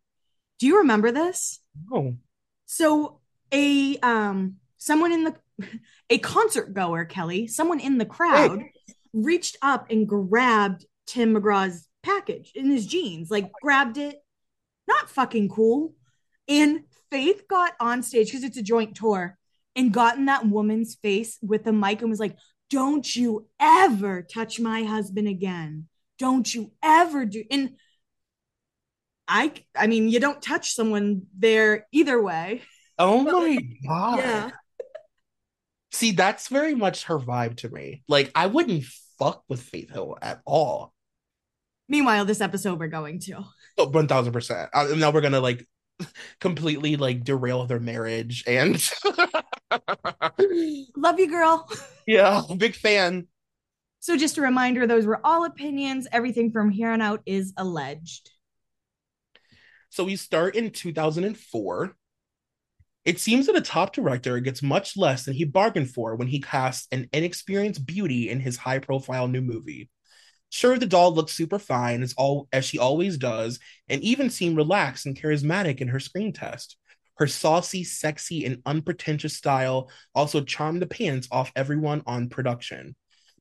[0.59, 1.61] Do you remember this?
[1.89, 2.17] No.
[2.67, 5.35] So a um someone in the
[6.09, 8.71] a concert goer, Kelly, someone in the crowd hey.
[9.13, 14.17] reached up and grabbed Tim McGraw's package in his jeans, like grabbed it.
[14.87, 15.93] Not fucking cool.
[16.47, 16.81] And
[17.11, 19.37] Faith got on stage because it's a joint tour
[19.75, 22.37] and got in that woman's face with the mic and was like,
[22.69, 25.87] Don't you ever touch my husband again.
[26.19, 27.43] Don't you ever do.
[27.49, 27.75] And
[29.27, 32.61] I, I mean, you don't touch someone there either way.
[32.99, 33.57] Oh my
[33.87, 34.17] God.
[34.17, 34.49] Yeah.
[35.91, 38.03] See, that's very much her vibe to me.
[38.07, 38.83] Like, I wouldn't
[39.17, 40.93] fuck with Faith Hill at all.
[41.89, 43.43] Meanwhile, this episode we're going to.
[43.77, 44.69] Oh, 1000%.
[44.73, 45.65] Uh, now we're going to like
[46.39, 48.89] completely like derail their marriage and
[50.95, 51.69] love you girl
[52.05, 53.27] yeah big fan
[53.99, 58.29] so just a reminder those were all opinions everything from here on out is alleged
[59.89, 61.95] so we start in 2004
[63.07, 66.39] it seems that a top director gets much less than he bargained for when he
[66.39, 69.89] casts an inexperienced beauty in his high profile new movie
[70.49, 74.55] Sure, the doll looked super fine as all as she always does, and even seemed
[74.55, 76.77] relaxed and charismatic in her screen test.
[77.15, 82.95] Her saucy, sexy, and unpretentious style also charmed the pants off everyone on production,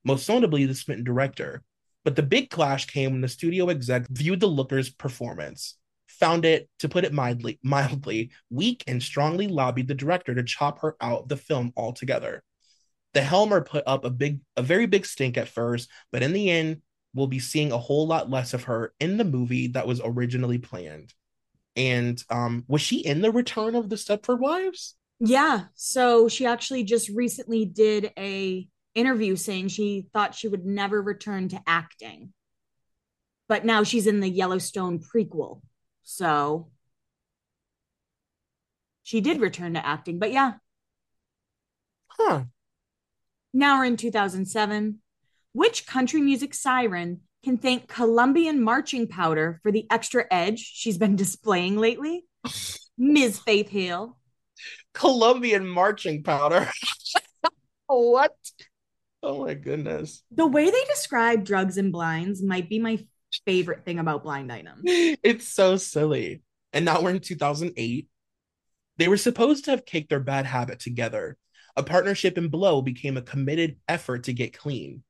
[0.05, 1.63] most notably the smitten director.
[2.05, 5.77] But the big clash came when the studio exec viewed the looker's performance,
[6.19, 10.81] found it, to put it mildly, mildly, weak, and strongly lobbied the director to chop
[10.81, 12.43] her out of the film altogether.
[13.15, 16.51] The Helmer put up a big, a very big stink at first, but in the
[16.51, 16.83] end,
[17.15, 20.59] we'll be seeing a whole lot less of her in the movie that was originally
[20.59, 21.15] planned.
[21.75, 24.95] And um, was she in the Return of the Stepford Wives?
[25.19, 25.65] Yeah.
[25.75, 31.49] So she actually just recently did a interview saying she thought she would never return
[31.49, 32.33] to acting.
[33.49, 35.61] But now she's in the Yellowstone prequel.
[36.07, 36.69] So
[39.03, 40.55] she did return to acting, but yeah.
[42.07, 42.45] Huh.
[43.53, 45.01] Now we're in 2007.
[45.53, 51.17] Which country music siren can thank Colombian marching powder for the extra edge she's been
[51.25, 52.25] displaying lately?
[52.97, 53.41] Ms.
[53.41, 54.17] Faith Hill.
[54.95, 56.71] Colombian marching powder.
[57.87, 58.37] what?
[59.25, 60.23] Oh my goodness.
[60.31, 63.05] The way they describe drugs and blinds might be my
[63.45, 64.83] favorite thing about blind items.
[64.85, 66.43] It's so silly.
[66.73, 68.09] And now we're in 2008.
[68.99, 71.37] They were supposed to have kicked their bad habit together.
[71.77, 75.03] A partnership in Blow became a committed effort to get clean.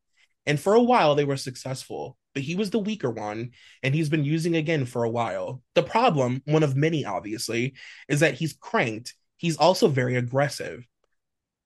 [0.46, 3.50] And for a while, they were successful, but he was the weaker one,
[3.82, 5.62] and he's been using again for a while.
[5.74, 7.74] The problem, one of many obviously,
[8.08, 9.14] is that he's cranked.
[9.36, 10.84] He's also very aggressive.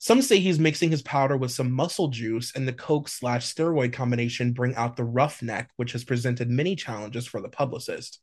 [0.03, 3.93] Some say he's mixing his powder with some muscle juice, and the coke slash steroid
[3.93, 8.19] combination bring out the roughneck, which has presented many challenges for the publicist.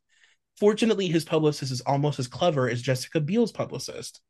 [0.60, 4.22] Fortunately, his publicist is almost as clever as Jessica Biel's publicist.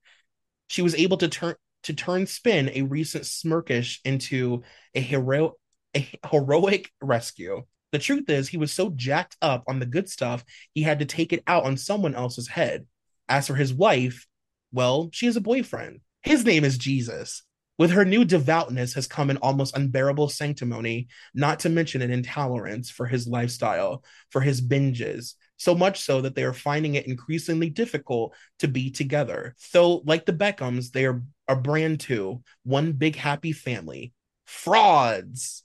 [0.68, 5.54] She was able to turn to turn spin a recent smirkish into a hero
[5.95, 7.64] a heroic rescue.
[7.93, 10.43] The truth is, he was so jacked up on the good stuff,
[10.74, 12.88] he had to take it out on someone else's head.
[13.30, 14.28] As for his wife,
[14.74, 16.02] well, she has a boyfriend.
[16.28, 17.44] His name is Jesus.
[17.78, 22.90] With her new devoutness has come an almost unbearable sanctimony, not to mention an intolerance
[22.90, 27.70] for his lifestyle, for his binges, so much so that they are finding it increasingly
[27.70, 29.56] difficult to be together.
[29.58, 34.12] So, like the Beckhams, they are a brand two, one big happy family.
[34.46, 35.64] Frauds.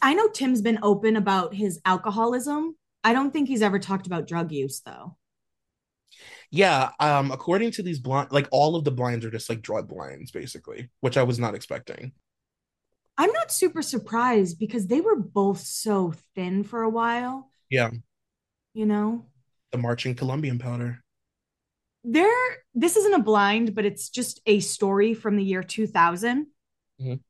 [0.00, 2.74] I know Tim's been open about his alcoholism.
[3.04, 5.18] I don't think he's ever talked about drug use though.
[6.54, 9.88] Yeah, um, according to these blind, like all of the blinds are just like drug
[9.88, 12.12] blinds, basically, which I was not expecting.
[13.16, 17.50] I'm not super surprised because they were both so thin for a while.
[17.70, 17.90] Yeah,
[18.74, 19.26] You know,
[19.72, 21.02] the marching Colombian powder.
[22.04, 22.28] there.
[22.74, 26.46] This isn't a blind, but it's just a story from the year 2000.
[26.98, 27.20] Mhm.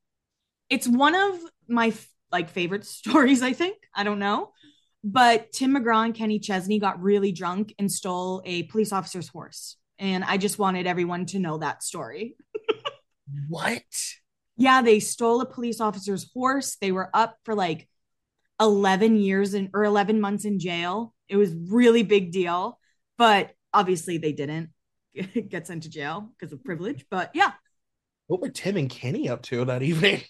[0.70, 1.92] It's one of my
[2.30, 3.42] like favorite stories.
[3.42, 4.52] I think I don't know,
[5.04, 9.76] but Tim McGraw and Kenny Chesney got really drunk and stole a police officer's horse,
[9.98, 12.36] and I just wanted everyone to know that story.
[13.48, 13.82] What?
[14.56, 16.76] Yeah, they stole a police officer's horse.
[16.80, 17.88] They were up for like
[18.60, 21.14] 11 years in or 11 months in jail.
[21.28, 22.78] It was really big deal,
[23.16, 24.70] but obviously they didn't
[25.48, 27.06] get sent to jail because of privilege.
[27.10, 27.52] But yeah,
[28.26, 30.22] What were Tim and Kenny up to that evening?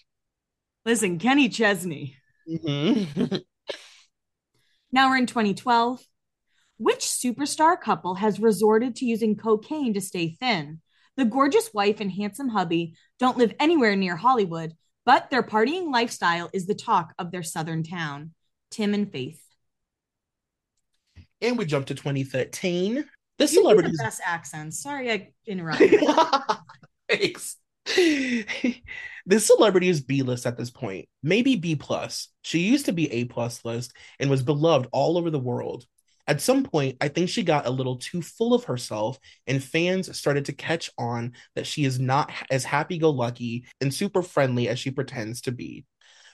[0.85, 2.15] listen, Kenny Chesney.
[2.47, 3.43] Mhm.
[4.93, 5.99] Now we're in 2012.
[6.77, 10.81] Which superstar couple has resorted to using cocaine to stay thin?
[11.17, 14.73] The gorgeous wife and handsome hubby don't live anywhere near Hollywood,
[15.05, 18.31] but their partying lifestyle is the talk of their southern town.
[18.71, 19.41] Tim and Faith.
[21.41, 22.95] and we jump to 2013.
[22.95, 23.97] The You do celebrities.
[23.97, 24.81] the best accents.
[24.81, 25.99] Sorry, I interrupted.
[27.09, 27.57] Thanks.
[29.25, 32.27] This celebrity is B list at this point, maybe B plus.
[32.41, 35.85] She used to be A plus list and was beloved all over the world.
[36.27, 40.17] At some point, I think she got a little too full of herself, and fans
[40.17, 44.67] started to catch on that she is not as happy go lucky and super friendly
[44.67, 45.85] as she pretends to be.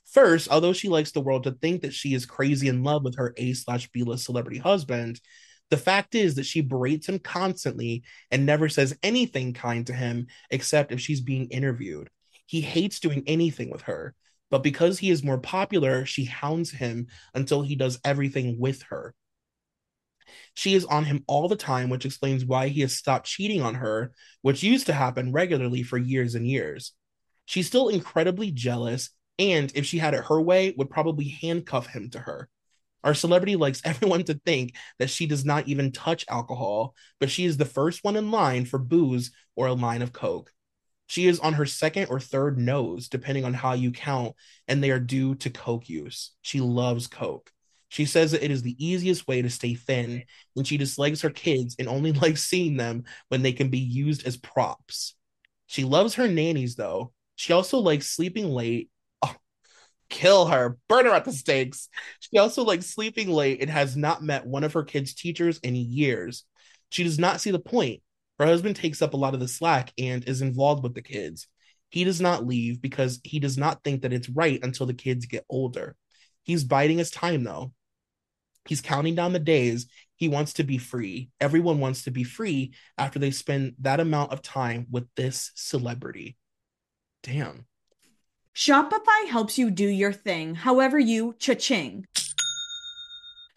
[0.05, 3.17] First, although she likes the world to think that she is crazy in love with
[3.17, 5.21] her A slash B list celebrity husband,
[5.69, 10.27] the fact is that she berates him constantly and never says anything kind to him
[10.49, 12.09] except if she's being interviewed.
[12.49, 14.15] He hates doing anything with her,
[14.49, 19.13] but because he is more popular, she hounds him until he does everything with her.
[20.55, 23.75] She is on him all the time, which explains why he has stopped cheating on
[23.75, 26.93] her, which used to happen regularly for years and years.
[27.45, 32.09] She's still incredibly jealous, and if she had it her way, would probably handcuff him
[32.09, 32.49] to her.
[33.03, 37.45] Our celebrity likes everyone to think that she does not even touch alcohol, but she
[37.45, 40.51] is the first one in line for booze or a line of Coke.
[41.09, 44.35] She is on her second or third nose, depending on how you count,
[44.67, 46.33] and they are due to Coke use.
[46.43, 47.51] She loves Coke.
[47.87, 50.23] She says that it is the easiest way to stay thin,
[50.55, 54.27] and she dislikes her kids and only likes seeing them when they can be used
[54.27, 55.15] as props.
[55.65, 57.11] She loves her nannies, though.
[57.35, 58.91] She also likes sleeping late.
[59.23, 59.35] Oh,
[60.11, 61.89] kill her, burn her at the stakes.
[62.19, 65.75] She also likes sleeping late and has not met one of her kids' teachers in
[65.75, 66.45] years.
[66.91, 68.03] She does not see the point.
[68.39, 71.47] Her husband takes up a lot of the slack and is involved with the kids.
[71.89, 75.25] He does not leave because he does not think that it's right until the kids
[75.25, 75.95] get older.
[76.43, 77.73] He's biding his time, though.
[78.65, 79.87] He's counting down the days.
[80.15, 81.29] He wants to be free.
[81.39, 86.37] Everyone wants to be free after they spend that amount of time with this celebrity.
[87.23, 87.65] Damn.
[88.55, 92.05] Shopify helps you do your thing, however you cha-ching.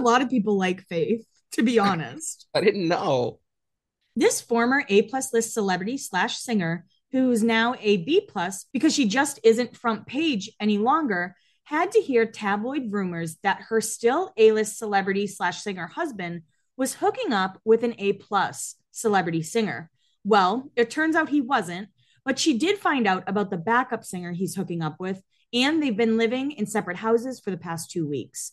[0.00, 2.46] I don't think a lot of people like Faith, to be honest.
[2.54, 3.40] I didn't know.
[4.16, 9.06] This former A plus list celebrity slash singer, who's now a B plus because she
[9.06, 14.52] just isn't front page any longer, had to hear tabloid rumors that her still A
[14.52, 16.42] list celebrity slash singer husband
[16.76, 19.90] was hooking up with an A plus celebrity singer.
[20.24, 21.88] Well, it turns out he wasn't,
[22.24, 25.22] but she did find out about the backup singer he's hooking up with,
[25.52, 28.52] and they've been living in separate houses for the past two weeks.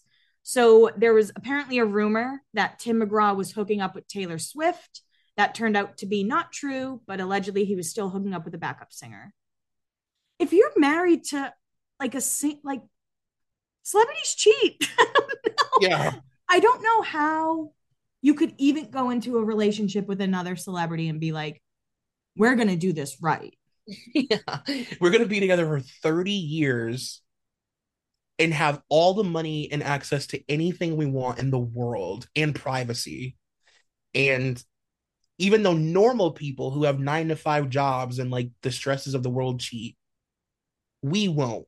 [0.50, 5.02] So there was apparently a rumor that Tim McGraw was hooking up with Taylor Swift.
[5.36, 8.56] That turned out to be not true, but allegedly he was still hooking up with
[8.56, 9.34] a backup singer.
[10.40, 11.54] If you're married to
[12.00, 12.22] like a
[12.64, 12.82] like
[13.84, 14.90] celebrities cheat.
[15.82, 16.16] Yeah.
[16.50, 17.74] I don't know how
[18.22, 21.62] you could even go into a relationship with another celebrity and be like,
[22.36, 23.54] we're going to do this right.
[24.16, 24.38] yeah.
[25.00, 27.22] We're going to be together for 30 years
[28.40, 32.54] and have all the money and access to anything we want in the world and
[32.54, 33.36] privacy.
[34.14, 34.64] And
[35.40, 39.24] even though normal people who have nine to five jobs and like the stresses of
[39.24, 39.96] the world cheat,
[41.02, 41.68] we won't.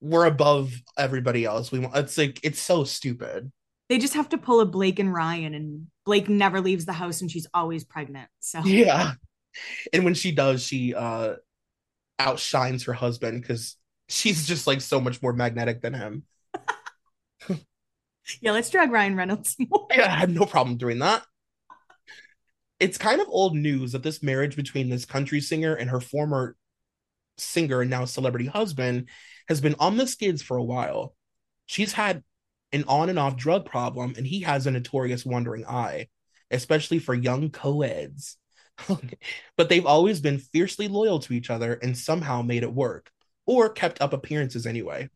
[0.00, 1.70] We're above everybody else.
[1.70, 3.52] We want it's like it's so stupid.
[3.88, 7.20] They just have to pull a Blake and Ryan, and Blake never leaves the house
[7.20, 8.28] and she's always pregnant.
[8.40, 9.12] So Yeah.
[9.92, 11.34] And when she does, she uh
[12.18, 13.76] outshines her husband because
[14.10, 16.24] she's just like so much more magnetic than him.
[18.40, 19.86] yeah, let's drag Ryan Reynolds more.
[19.94, 21.24] Yeah, I have no problem doing that.
[22.78, 26.56] It's kind of old news that this marriage between this country singer and her former
[27.36, 29.08] singer and now celebrity husband
[29.48, 31.14] has been on the skids for a while.
[31.66, 32.22] She's had
[32.72, 36.08] an on and off drug problem, and he has a notorious wandering eye,
[36.50, 38.38] especially for young co-eds.
[39.56, 43.10] but they've always been fiercely loyal to each other and somehow made it work,
[43.50, 45.08] or kept up appearances anyway.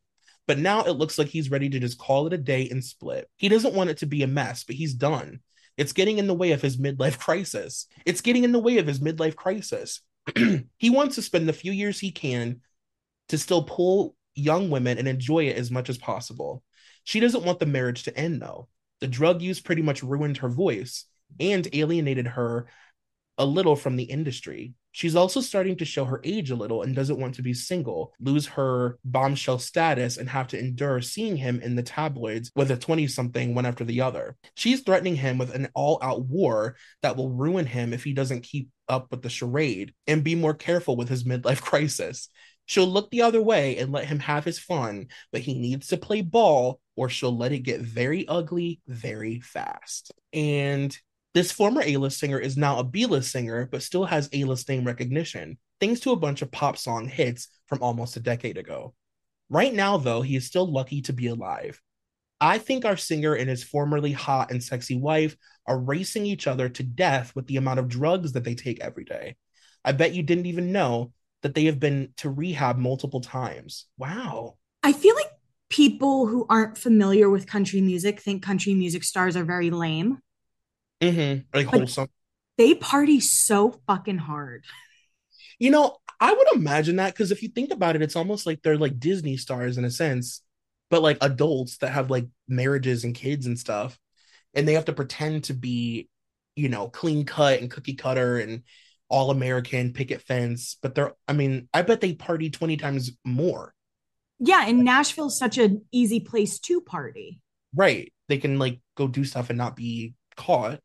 [0.48, 3.30] But now it looks like he's ready to just call it a day and split.
[3.36, 5.38] He doesn't want it to be a mess, but he's done.
[5.76, 7.86] It's getting in the way of his midlife crisis.
[8.04, 10.00] It's getting in the way of his midlife crisis.
[10.78, 12.60] he wants to spend the few years he can
[13.28, 16.64] to still pull young women and enjoy it as much as possible.
[17.04, 18.66] She doesn't want the marriage to end, though.
[19.00, 21.04] The drug use pretty much ruined her voice
[21.38, 22.66] and alienated her
[23.38, 24.74] a little from the industry.
[24.94, 28.12] She's also starting to show her age a little and doesn't want to be single,
[28.20, 32.76] lose her bombshell status, and have to endure seeing him in the tabloids with a
[32.76, 34.36] 20 something one after the other.
[34.54, 38.44] She's threatening him with an all out war that will ruin him if he doesn't
[38.44, 42.28] keep up with the charade and be more careful with his midlife crisis.
[42.66, 45.96] She'll look the other way and let him have his fun, but he needs to
[45.96, 50.12] play ball or she'll let it get very ugly very fast.
[50.32, 50.96] And
[51.34, 54.44] this former A list singer is now a B list singer, but still has A
[54.44, 58.56] list name recognition, thanks to a bunch of pop song hits from almost a decade
[58.56, 58.94] ago.
[59.50, 61.80] Right now, though, he is still lucky to be alive.
[62.40, 66.68] I think our singer and his formerly hot and sexy wife are racing each other
[66.68, 69.36] to death with the amount of drugs that they take every day.
[69.84, 71.12] I bet you didn't even know
[71.42, 73.86] that they have been to rehab multiple times.
[73.98, 74.56] Wow.
[74.82, 75.30] I feel like
[75.68, 80.18] people who aren't familiar with country music think country music stars are very lame.
[81.12, 81.56] Mm-hmm.
[81.56, 82.08] Like But- wholesome.
[82.56, 84.64] They party so fucking hard.
[85.58, 88.62] You know, I would imagine that because if you think about it, it's almost like
[88.62, 90.40] they're like Disney stars in a sense,
[90.88, 93.98] but like adults that have like marriages and kids and stuff.
[94.54, 96.08] And they have to pretend to be,
[96.54, 98.62] you know, clean cut and cookie cutter and
[99.08, 100.76] all American picket fence.
[100.80, 103.74] But they're, I mean, I bet they party 20 times more.
[104.38, 107.40] Yeah, and Nashville's such an easy place to party.
[107.74, 108.12] Right.
[108.28, 110.78] They can like go do stuff and not be caught.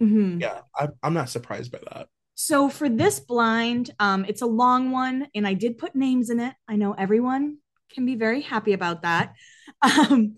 [0.00, 0.40] Mhm.
[0.40, 0.60] Yeah.
[0.76, 2.08] I, I'm not surprised by that.
[2.34, 6.40] So for this blind, um, it's a long one, and I did put names in
[6.40, 6.54] it.
[6.66, 7.58] I know everyone
[7.92, 9.34] can be very happy about that.
[9.82, 10.36] Um,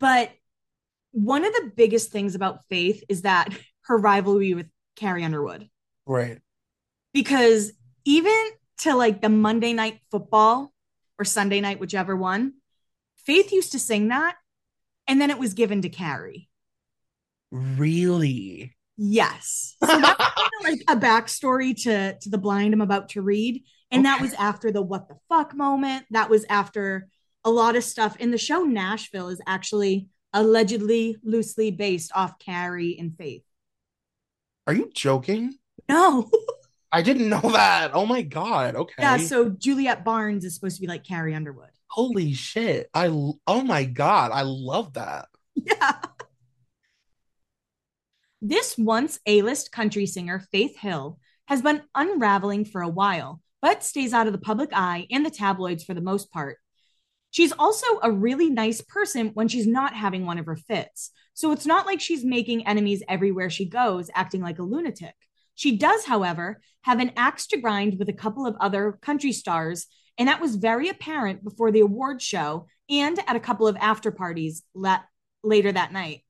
[0.00, 0.30] but
[1.10, 3.48] one of the biggest things about Faith is that
[3.82, 5.68] her rivalry with Carrie Underwood,
[6.06, 6.38] Right.
[7.12, 7.72] because
[8.04, 8.34] even
[8.78, 10.72] to like the Monday night football
[11.18, 12.54] or Sunday night, whichever one,
[13.26, 14.36] Faith used to sing that,
[15.06, 16.48] and then it was given to Carrie.
[17.50, 18.74] Really?
[18.98, 19.76] Yes.
[19.86, 23.62] So that's kind of like a backstory to to the blind I'm about to read.
[23.90, 26.04] And that was after the what the fuck moment.
[26.10, 27.08] That was after
[27.44, 28.16] a lot of stuff.
[28.20, 33.44] And the show Nashville is actually allegedly loosely based off Carrie and Faith.
[34.66, 35.54] Are you joking?
[35.88, 36.28] No.
[36.92, 37.92] I didn't know that.
[37.94, 38.74] Oh my God.
[38.74, 38.94] Okay.
[38.98, 41.70] yeah, so Juliette Barnes is supposed to be like Carrie Underwood.
[41.86, 42.90] Holy shit.
[42.92, 44.32] I oh my God.
[44.32, 45.28] I love that.
[45.54, 45.96] Yeah.
[48.40, 51.18] This once A list country singer, Faith Hill,
[51.48, 55.30] has been unraveling for a while, but stays out of the public eye and the
[55.30, 56.58] tabloids for the most part.
[57.30, 61.10] She's also a really nice person when she's not having one of her fits.
[61.34, 65.14] So it's not like she's making enemies everywhere she goes, acting like a lunatic.
[65.54, 69.88] She does, however, have an axe to grind with a couple of other country stars,
[70.16, 74.12] and that was very apparent before the award show and at a couple of after
[74.12, 75.02] parties la-
[75.42, 76.22] later that night.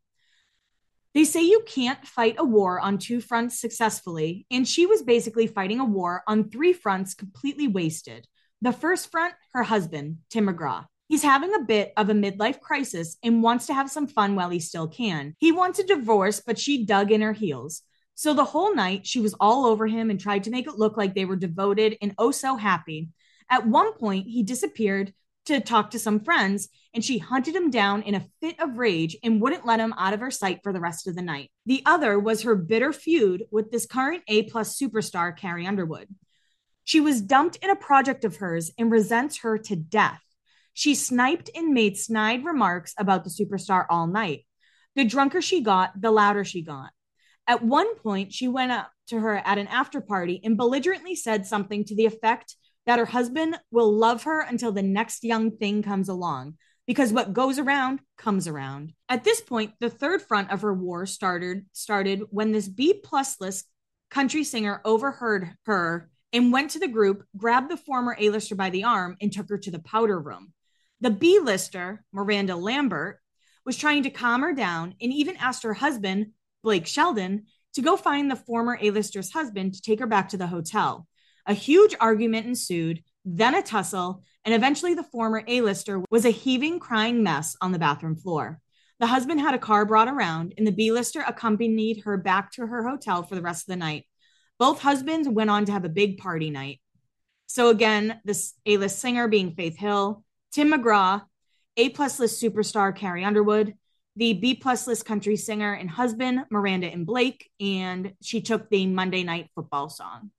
[1.14, 5.46] They say you can't fight a war on two fronts successfully, and she was basically
[5.46, 8.26] fighting a war on three fronts completely wasted.
[8.60, 10.84] The first front, her husband, Tim McGraw.
[11.08, 14.50] He's having a bit of a midlife crisis and wants to have some fun while
[14.50, 15.34] he still can.
[15.38, 17.82] He wants a divorce, but she dug in her heels.
[18.14, 20.96] So the whole night, she was all over him and tried to make it look
[20.96, 23.10] like they were devoted and oh so happy.
[23.48, 25.14] At one point, he disappeared
[25.48, 29.16] to talk to some friends, and she hunted him down in a fit of rage
[29.22, 31.50] and wouldn't let him out of her sight for the rest of the night.
[31.66, 36.08] The other was her bitter feud with this current A plus superstar, Carrie Underwood.
[36.84, 40.22] She was dumped in a project of hers and resents her to death.
[40.74, 44.46] She sniped and made snide remarks about the superstar all night.
[44.96, 46.90] The drunker she got, the louder she got.
[47.46, 51.46] At one point, she went up to her at an after party and belligerently said
[51.46, 52.56] something to the effect
[52.88, 56.54] that her husband will love her until the next young thing comes along
[56.86, 58.94] because what goes around comes around.
[59.10, 63.42] At this point, the third front of her war started started when this B plus
[63.42, 63.66] list
[64.08, 68.84] country singer overheard her and went to the group, grabbed the former A-lister by the
[68.84, 70.54] arm, and took her to the powder room.
[71.02, 73.20] The B-lister, Miranda Lambert,
[73.66, 76.28] was trying to calm her down and even asked her husband,
[76.62, 80.46] Blake Shelton, to go find the former A-lister's husband to take her back to the
[80.46, 81.06] hotel.
[81.48, 86.78] A huge argument ensued, then a tussle, and eventually the former A-lister was a heaving,
[86.78, 88.60] crying mess on the bathroom floor.
[89.00, 92.86] The husband had a car brought around, and the B-lister accompanied her back to her
[92.86, 94.04] hotel for the rest of the night.
[94.58, 96.80] Both husbands went on to have a big party night.
[97.46, 101.22] So again, this A-list singer being Faith Hill, Tim McGraw,
[101.78, 103.74] A plus list superstar Carrie Underwood,
[104.16, 108.86] the B plus list country singer and husband Miranda and Blake, and she took the
[108.86, 110.30] Monday Night Football song.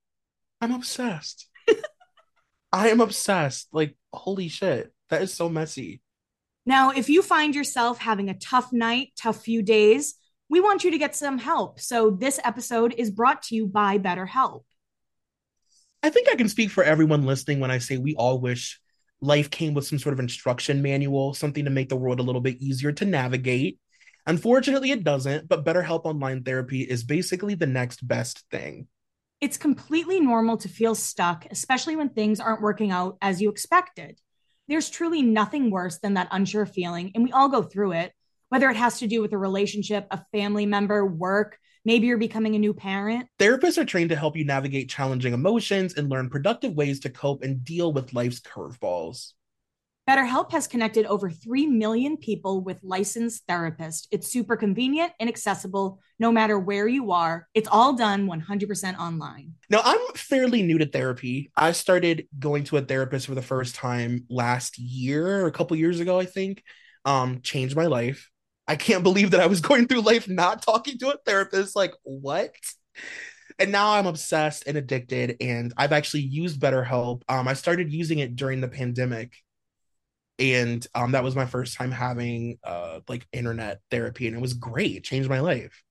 [0.60, 1.48] I'm obsessed.
[2.72, 3.68] I am obsessed.
[3.72, 4.92] Like, holy shit.
[5.08, 6.02] That is so messy.
[6.66, 10.14] Now, if you find yourself having a tough night, tough few days,
[10.48, 11.80] we want you to get some help.
[11.80, 14.62] So this episode is brought to you by BetterHelp.
[16.02, 18.80] I think I can speak for everyone listening when I say we all wish
[19.20, 22.40] life came with some sort of instruction manual, something to make the world a little
[22.40, 23.78] bit easier to navigate.
[24.26, 28.86] Unfortunately, it doesn't, but BetterHelp Online Therapy is basically the next best thing.
[29.40, 34.20] It's completely normal to feel stuck, especially when things aren't working out as you expected.
[34.68, 38.12] There's truly nothing worse than that unsure feeling, and we all go through it,
[38.50, 42.54] whether it has to do with a relationship, a family member, work, maybe you're becoming
[42.54, 43.28] a new parent.
[43.38, 47.42] Therapists are trained to help you navigate challenging emotions and learn productive ways to cope
[47.42, 49.32] and deal with life's curveballs.
[50.10, 54.08] BetterHelp has connected over 3 million people with licensed therapists.
[54.10, 57.46] It's super convenient and accessible no matter where you are.
[57.54, 59.52] It's all done 100% online.
[59.68, 61.52] Now, I'm fairly new to therapy.
[61.56, 65.76] I started going to a therapist for the first time last year or a couple
[65.76, 66.64] years ago, I think.
[67.04, 68.30] Um, changed my life.
[68.66, 71.76] I can't believe that I was going through life not talking to a therapist.
[71.76, 72.50] Like, what?
[73.60, 77.22] And now I'm obsessed and addicted, and I've actually used BetterHelp.
[77.28, 79.34] Um, I started using it during the pandemic,
[80.40, 84.54] and um, that was my first time having uh like internet therapy, and it was
[84.54, 84.96] great.
[84.96, 85.82] It changed my life.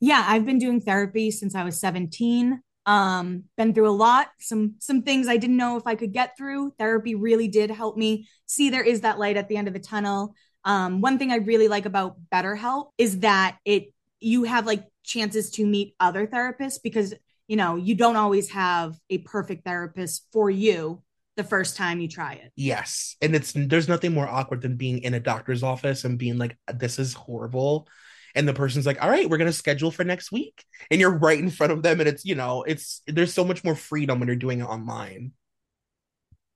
[0.00, 2.60] Yeah, I've been doing therapy since I was 17.
[2.86, 6.36] Um, been through a lot, some some things I didn't know if I could get
[6.36, 6.72] through.
[6.78, 9.80] Therapy really did help me see there is that light at the end of the
[9.80, 10.34] tunnel.
[10.64, 15.50] Um, one thing I really like about BetterHelp is that it you have like chances
[15.52, 17.14] to meet other therapists because
[17.48, 21.02] you know you don't always have a perfect therapist for you
[21.36, 22.52] the first time you try it.
[22.56, 23.16] Yes.
[23.20, 26.56] And it's there's nothing more awkward than being in a doctor's office and being like,
[26.74, 27.88] this is horrible.
[28.34, 30.64] And the person's like, all right, we're gonna schedule for next week.
[30.90, 32.00] And you're right in front of them.
[32.00, 35.32] And it's, you know, it's there's so much more freedom when you're doing it online.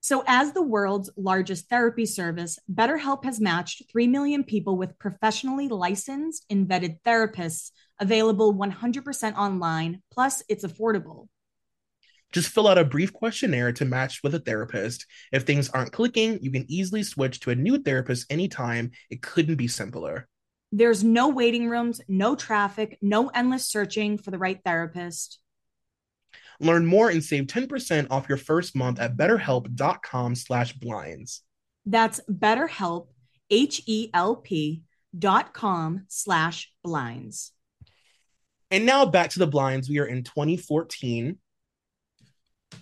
[0.03, 5.69] So, as the world's largest therapy service, BetterHelp has matched 3 million people with professionally
[5.69, 11.29] licensed and vetted therapists available 100% online, plus it's affordable.
[12.33, 15.07] Just fill out a brief questionnaire to match with a therapist.
[15.33, 18.93] If things aren't clicking, you can easily switch to a new therapist anytime.
[19.11, 20.29] It couldn't be simpler.
[20.73, 25.41] There's no waiting rooms, no traffic, no endless searching for the right therapist.
[26.61, 31.43] Learn more and save 10% off your first month at betterhelp.com slash blinds.
[31.87, 33.09] That's BetterHelp,
[33.49, 34.83] H-E-L-P
[35.19, 37.53] dot com slash blinds.
[38.71, 39.89] And now back to the blinds.
[39.89, 41.37] We are in 2014.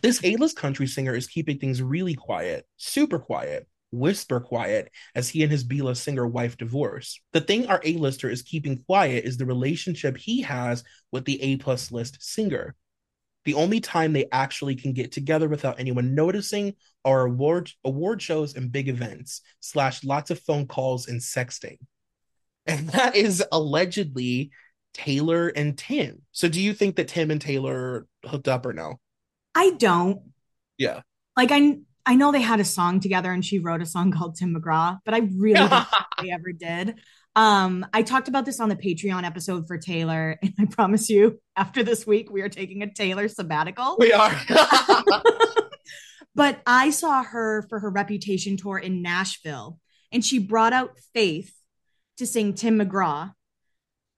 [0.00, 5.42] This A-list country singer is keeping things really quiet, super quiet, whisper quiet as he
[5.42, 7.20] and his B-list singer wife divorce.
[7.32, 11.90] The thing our A-lister is keeping quiet is the relationship he has with the A-plus
[11.90, 12.76] list singer.
[13.44, 16.74] The only time they actually can get together without anyone noticing
[17.04, 21.78] are award award shows and big events, slash lots of phone calls and sexting.
[22.66, 24.50] And that is allegedly
[24.92, 26.22] Taylor and Tim.
[26.32, 29.00] So do you think that Tim and Taylor hooked up or no?
[29.58, 30.22] I don't.
[30.78, 31.00] Yeah.
[31.36, 34.36] Like I I know they had a song together and she wrote a song called
[34.36, 37.00] Tim McGraw, but I really don't think they ever did.
[37.34, 41.40] Um, I talked about this on the Patreon episode for Taylor, and I promise you,
[41.56, 43.96] after this week, we are taking a Taylor sabbatical.
[43.98, 44.34] We are.
[46.36, 49.78] but I saw her for her reputation tour in Nashville,
[50.12, 51.52] and she brought out Faith
[52.18, 53.32] to sing Tim McGraw.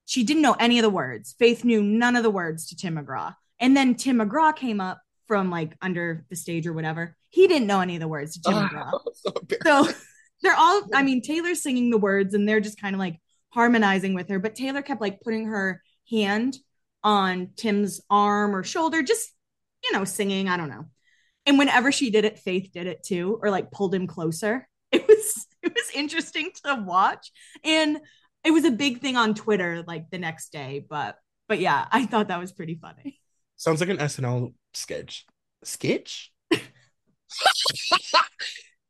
[0.05, 1.35] She didn't know any of the words.
[1.39, 3.35] Faith knew none of the words to Tim McGraw.
[3.59, 5.01] And then Tim McGraw came up
[5.31, 7.17] from like under the stage or whatever.
[7.29, 9.93] He didn't know any of the words to Tim Oh, so So
[10.43, 13.21] they're all, I mean, Taylor's singing the words and they're just kind of like
[13.51, 14.41] harmonizing with her.
[14.41, 16.57] But Taylor kept like putting her hand
[17.05, 19.31] on Tim's arm or shoulder, just,
[19.85, 20.49] you know, singing.
[20.49, 20.87] I don't know.
[21.47, 24.67] And whenever she did it, Faith did it too, or like pulled him closer.
[24.91, 27.31] It was, it was interesting to watch.
[27.63, 28.01] And
[28.43, 30.85] it was a big thing on Twitter like the next day.
[30.91, 31.15] But,
[31.47, 33.21] but yeah, I thought that was pretty funny.
[33.57, 35.27] Sounds like an SNL sketch.
[35.65, 36.33] Sketch?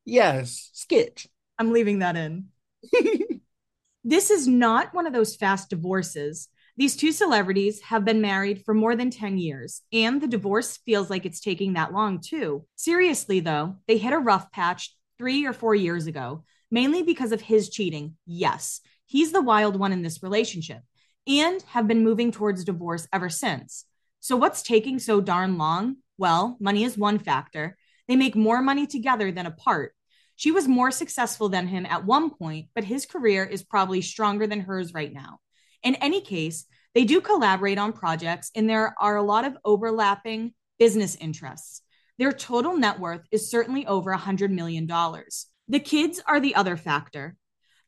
[0.04, 1.26] yes, sketch.
[1.58, 2.46] I'm leaving that in.
[4.04, 6.48] this is not one of those fast divorces.
[6.76, 11.10] These two celebrities have been married for more than 10 years, and the divorce feels
[11.10, 12.64] like it's taking that long too.
[12.76, 17.42] Seriously, though, they hit a rough patch three or four years ago, mainly because of
[17.42, 18.16] his cheating.
[18.24, 20.80] Yes, he's the wild one in this relationship,
[21.26, 23.84] and have been moving towards divorce ever since.
[24.20, 25.96] So, what's taking so darn long?
[26.18, 27.76] Well, money is one factor.
[28.06, 29.94] They make more money together than apart.
[30.36, 34.46] She was more successful than him at one point, but his career is probably stronger
[34.46, 35.38] than hers right now.
[35.82, 40.54] In any case, they do collaborate on projects, and there are a lot of overlapping
[40.78, 41.82] business interests.
[42.18, 44.86] Their total net worth is certainly over $100 million.
[44.86, 47.36] The kids are the other factor.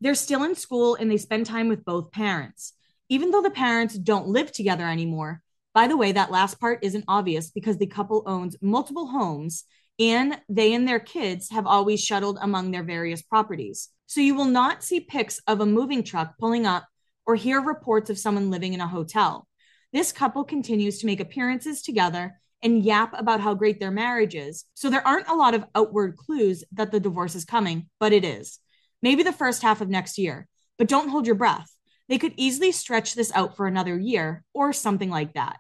[0.01, 2.73] They're still in school and they spend time with both parents.
[3.09, 5.43] Even though the parents don't live together anymore,
[5.75, 9.65] by the way, that last part isn't obvious because the couple owns multiple homes
[9.99, 13.89] and they and their kids have always shuttled among their various properties.
[14.07, 16.87] So you will not see pics of a moving truck pulling up
[17.27, 19.47] or hear reports of someone living in a hotel.
[19.93, 24.65] This couple continues to make appearances together and yap about how great their marriage is.
[24.75, 28.25] So there aren't a lot of outward clues that the divorce is coming, but it
[28.25, 28.59] is.
[29.03, 30.47] Maybe the first half of next year,
[30.79, 31.75] but don't hold your breath.
[32.09, 35.59] They could easily stretch this out for another year or something like that.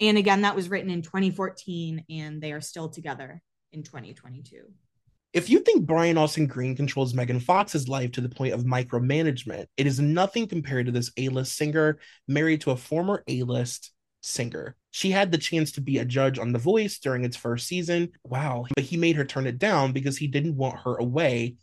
[0.00, 3.42] And again, that was written in 2014, and they are still together
[3.72, 4.64] in 2022.
[5.32, 9.66] If you think Brian Austin Green controls Megan Fox's life to the point of micromanagement,
[9.76, 13.92] it is nothing compared to this A-list singer married to a former A-list
[14.22, 14.74] singer.
[14.90, 18.10] She had the chance to be a judge on The Voice during its first season.
[18.24, 18.66] Wow.
[18.74, 21.56] But he made her turn it down because he didn't want her away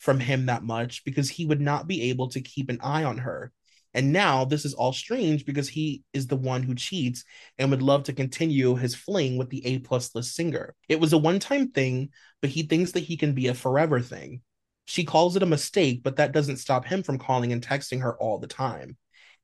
[0.00, 3.18] from him that much because he would not be able to keep an eye on
[3.18, 3.52] her.
[3.94, 7.24] And now this is all strange because he is the one who cheats
[7.58, 10.74] and would love to continue his fling with the A plus list singer.
[10.88, 14.00] It was a one time thing, but he thinks that he can be a forever
[14.00, 14.42] thing.
[14.86, 18.16] She calls it a mistake, but that doesn't stop him from calling and texting her
[18.18, 18.96] all the time.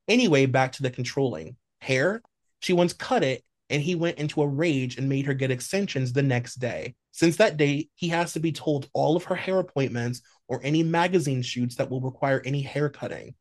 [0.07, 1.55] Anyway, back to the controlling.
[1.79, 2.21] Hair?
[2.59, 6.13] She once cut it, and he went into a rage and made her get extensions
[6.13, 6.93] the next day.
[7.11, 10.83] Since that day, he has to be told all of her hair appointments or any
[10.83, 13.35] magazine shoots that will require any hair cutting.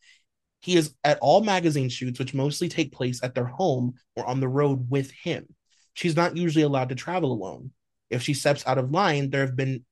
[0.60, 4.40] He is at all magazine shoots, which mostly take place at their home or on
[4.40, 5.46] the road with him.
[5.94, 7.72] She's not usually allowed to travel alone.
[8.10, 9.84] If she steps out of line, there have been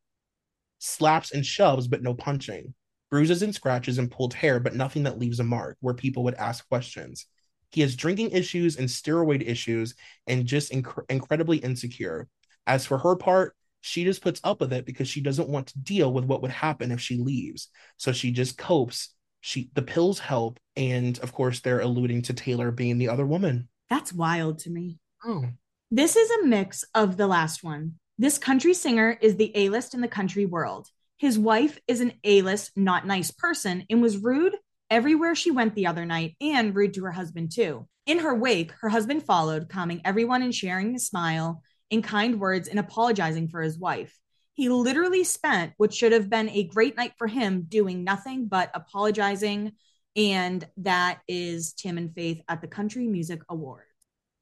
[0.78, 2.74] slaps and shoves, but no punching,
[3.10, 6.34] bruises and scratches and pulled hair, but nothing that leaves a mark where people would
[6.34, 7.26] ask questions.
[7.70, 9.94] He has drinking issues and steroid issues
[10.26, 12.28] and just inc- incredibly insecure.
[12.66, 15.78] As for her part, she just puts up with it because she doesn't want to
[15.78, 17.68] deal with what would happen if she leaves.
[17.96, 19.14] So she just copes.
[19.41, 23.68] She the pills help, and of course they're alluding to Taylor being the other woman.
[23.89, 24.99] That's wild to me.
[25.24, 25.45] Oh,
[25.91, 27.95] This is a mix of the last one.
[28.18, 30.89] This country singer is the A list in the country world.
[31.16, 34.55] His wife is an A list, not nice person and was rude
[34.91, 37.86] everywhere she went the other night and rude to her husband too.
[38.07, 42.68] In her wake, her husband followed, calming everyone and sharing a smile in kind words
[42.68, 44.16] and apologizing for his wife.
[44.59, 48.72] He literally spent what should have been a great night for him doing nothing but
[48.74, 49.74] apologizing.
[50.16, 53.86] And that is Tim and Faith at the Country Music Awards.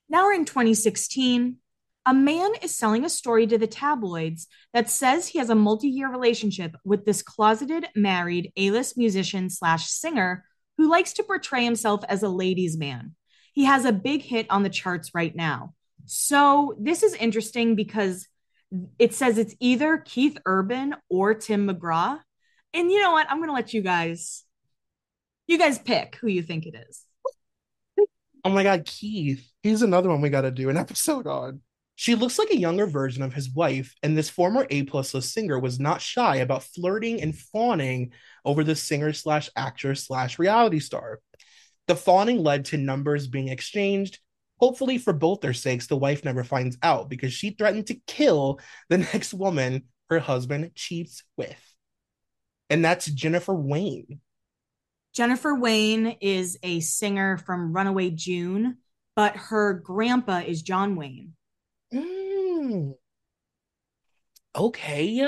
[0.09, 1.59] Now we're in 2016.
[2.07, 6.11] A man is selling a story to the tabloids that says he has a multi-year
[6.11, 10.47] relationship with this closeted, married A-list musician slash singer
[10.79, 13.15] who likes to portray himself as a ladies' man.
[13.53, 15.75] He has a big hit on the charts right now.
[16.07, 18.27] So this is interesting because
[18.99, 22.21] it says it's either Keith Urban or Tim McGraw.
[22.75, 23.31] And you know what?
[23.31, 24.45] I'm going to let you guys
[25.47, 27.05] you guys pick who you think it is.
[28.45, 29.49] Oh my god, Keith.
[29.63, 31.61] He's another one we got to do an episode on.
[31.95, 35.33] She looks like a younger version of his wife, and this former A plus list
[35.33, 38.13] singer was not shy about flirting and fawning
[38.45, 41.21] over the singer slash actor slash reality star.
[41.87, 44.19] The fawning led to numbers being exchanged.
[44.59, 48.61] Hopefully, for both their sakes, the wife never finds out because she threatened to kill
[48.89, 51.61] the next woman her husband cheats with.
[52.71, 54.21] And that's Jennifer Wayne.
[55.15, 58.79] Jennifer Wayne is a singer from Runaway June,
[59.15, 61.33] but her grandpa is John Wayne.
[61.93, 62.95] Mm.
[64.55, 65.27] Okay.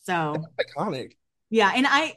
[0.00, 1.12] So That's iconic.
[1.50, 2.14] Yeah, and I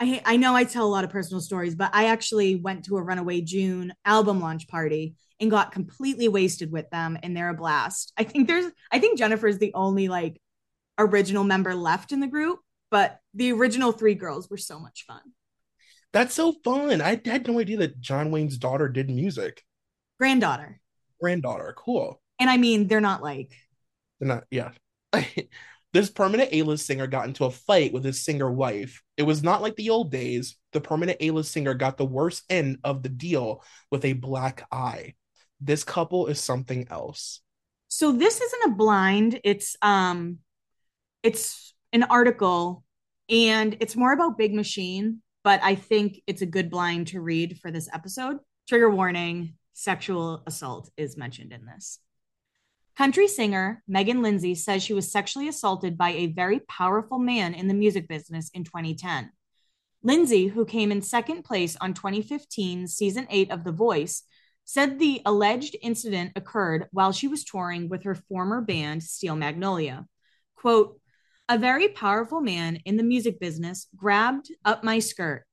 [0.00, 2.96] I I know I tell a lot of personal stories, but I actually went to
[2.96, 7.54] a Runaway June album launch party and got completely wasted with them and they're a
[7.54, 8.12] blast.
[8.16, 10.40] I think there's I think Jennifer is the only like
[10.98, 12.60] original member left in the group,
[12.90, 15.20] but the original three girls were so much fun.
[16.12, 17.00] That's so fun.
[17.00, 19.62] I had no idea that John Wayne's daughter did music.
[20.18, 20.80] Granddaughter.
[21.20, 21.74] Granddaughter.
[21.76, 22.20] Cool.
[22.38, 23.52] And I mean, they're not like
[24.20, 24.70] They're not, yeah.
[25.92, 29.02] this permanent A-list singer got into a fight with his singer wife.
[29.16, 30.56] It was not like the old days.
[30.72, 35.14] The permanent A-list singer got the worst end of the deal with a black eye.
[35.60, 37.40] This couple is something else.
[37.88, 40.38] So this isn't a blind, it's um
[41.22, 42.84] it's an article
[43.28, 47.60] and it's more about Big Machine but I think it's a good blind to read
[47.60, 48.38] for this episode.
[48.66, 52.00] Trigger warning sexual assault is mentioned in this.
[52.96, 57.68] Country singer Meghan Linsey says she was sexually assaulted by a very powerful man in
[57.68, 59.30] the music business in 2010.
[60.06, 64.22] Linsey, who came in second place on 2015 season 8 of The Voice,
[64.64, 70.06] said the alleged incident occurred while she was touring with her former band Steel Magnolia.
[70.56, 71.00] Quote,
[71.48, 75.44] a very powerful man in the music business grabbed up my skirt.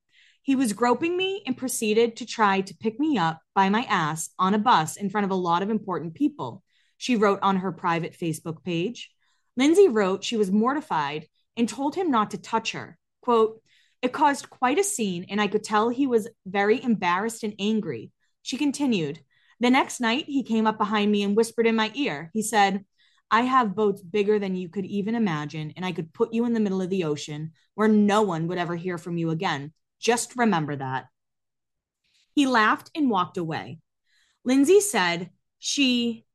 [0.41, 4.29] He was groping me and proceeded to try to pick me up by my ass
[4.39, 6.63] on a bus in front of a lot of important people,
[6.97, 9.11] she wrote on her private Facebook page.
[9.59, 12.97] Linsey wrote she was mortified and told him not to touch her.
[13.21, 13.61] Quote,
[14.01, 18.11] it caused quite a scene, and I could tell he was very embarrassed and angry.
[18.41, 19.19] She continued,
[19.59, 22.31] The next night, he came up behind me and whispered in my ear.
[22.33, 22.85] He said,
[23.29, 26.53] I have boats bigger than you could even imagine, and I could put you in
[26.53, 29.71] the middle of the ocean where no one would ever hear from you again.
[29.99, 31.05] Just remember that.
[32.33, 33.79] He laughed and walked away.
[34.45, 35.29] Linsey said
[35.59, 36.25] she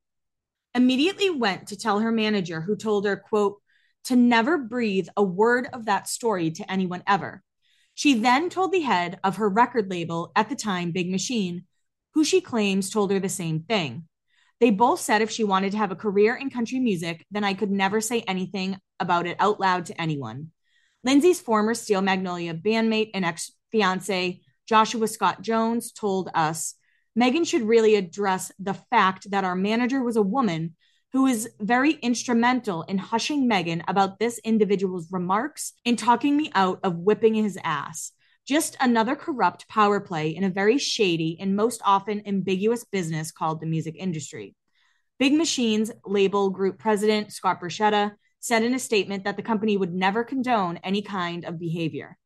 [0.74, 3.60] immediately went to tell her manager, who told her, quote,
[4.04, 7.42] to never breathe a word of that story to anyone ever.
[7.94, 11.64] She then told the head of her record label at the time, Big Machine,
[12.16, 14.02] who she claims told her the same thing.
[14.58, 17.52] They both said if she wanted to have a career in country music, then I
[17.52, 20.50] could never say anything about it out loud to anyone.
[21.04, 26.76] Linsey's former Steel Magnolia bandmate and ex fiance, Joshua Scott Jones, told us
[27.18, 30.74] Meghan should really address the fact that our manager was a woman
[31.12, 36.80] who is very instrumental in hushing Meghan about this individual's remarks and talking me out
[36.82, 38.12] of whipping his ass.
[38.46, 43.60] Just another corrupt power play in a very shady and most often ambiguous business called
[43.60, 44.54] the music industry.
[45.18, 49.92] Big Machines label group president Scott Borchetta said in a statement that the company would
[49.92, 52.16] never condone any kind of behavior.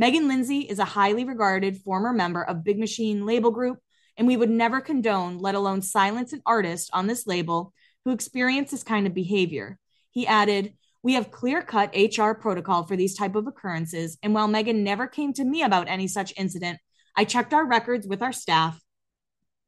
[0.00, 3.78] Meghan Linsey is a highly regarded former member of Big Machine label group,
[4.18, 7.72] and we would never condone, let alone silence an artist on this label
[8.04, 9.78] who experience this kind of behavior.
[10.10, 14.18] He added, we have clear cut HR protocol for these type of occurrences.
[14.22, 16.78] And while Meghan never came to me about any such incident,
[17.16, 18.80] I checked our records with our staff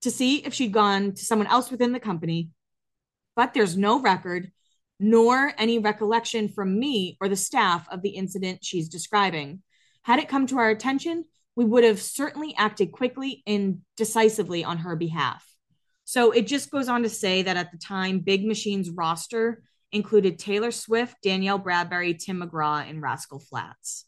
[0.03, 2.51] to see if she'd gone to someone else within the company.
[3.35, 4.51] But there's no record
[5.01, 9.63] nor any recollection from me or the staff of the incident she's describing.
[10.03, 11.25] Had it come to our attention,
[11.57, 15.45] we would have certainly acted quickly and decisively on her behalf.
[16.05, 19.63] So it just goes on to say that at the time, Big Machine's roster
[19.93, 24.07] included Taylor Swift, Danielle Bradbery, Tim McGraw, and Rascal Flatts.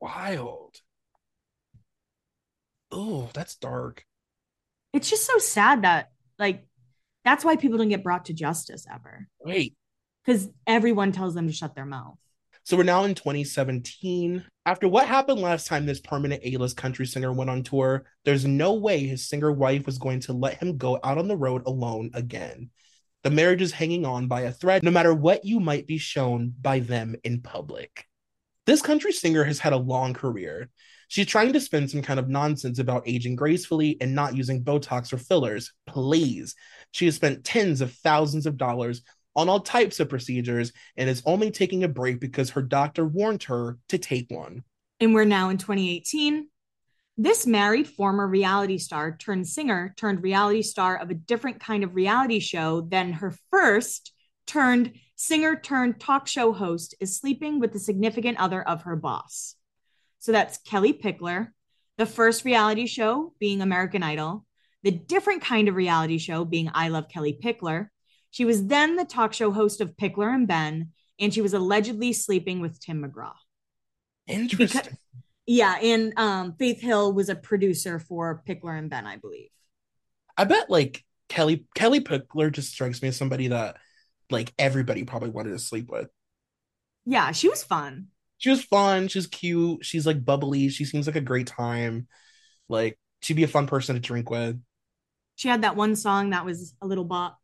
[0.00, 0.76] Wild.
[2.90, 4.04] Oh, that's dark.
[4.92, 6.64] It's just so sad that, like,
[7.24, 9.28] that's why people don't get brought to justice ever.
[9.44, 9.76] Wait.
[10.24, 12.18] Because everyone tells them to shut their mouth.
[12.64, 14.44] So we're now in 2017.
[14.66, 18.74] After what happened last time this permanent A-list country singer went on tour, there's no
[18.74, 22.10] way his singer wife was going to let him go out on the road alone
[22.14, 22.70] again.
[23.22, 26.54] The marriage is hanging on by a thread, no matter what you might be shown
[26.60, 28.06] by them in public.
[28.66, 30.70] This country singer has had a long career.
[31.08, 35.12] She's trying to spin some kind of nonsense about aging gracefully and not using Botox
[35.12, 35.72] or fillers.
[35.86, 36.54] Please.
[36.92, 39.02] She has spent tens of thousands of dollars
[39.34, 43.42] on all types of procedures and is only taking a break because her doctor warned
[43.44, 44.62] her to take one.
[45.00, 46.48] And we're now in 2018.
[47.22, 51.94] This married former reality star turned singer turned reality star of a different kind of
[51.94, 54.14] reality show than her first
[54.46, 59.56] turned singer turned talk show host is sleeping with the significant other of her boss.
[60.20, 61.48] So that's Kellie Pickler,
[61.98, 64.46] the first reality show being American Idol,
[64.82, 67.88] the different kind of reality show being I Love Kellie Pickler,
[68.30, 72.14] she was then the talk show host of Pickler and Ben, and she was allegedly
[72.14, 73.34] sleeping with Tim McGraw.
[74.26, 74.80] Interesting.
[74.80, 74.98] Because,
[75.52, 79.48] yeah, and um, Faith Hill was a producer for Pickler and Ben, I believe.
[80.36, 83.76] I bet like Kellie Kellie Pickler just strikes me as somebody that
[84.30, 86.08] like everybody probably wanted to sleep with.
[87.04, 88.06] Yeah, she was fun.
[88.38, 89.08] She was fun.
[89.08, 89.84] She's cute.
[89.84, 90.68] She's like bubbly.
[90.68, 92.06] She seems like a great time.
[92.68, 94.62] Like she'd be a fun person to drink with.
[95.34, 97.40] She had that one song that was a little bop.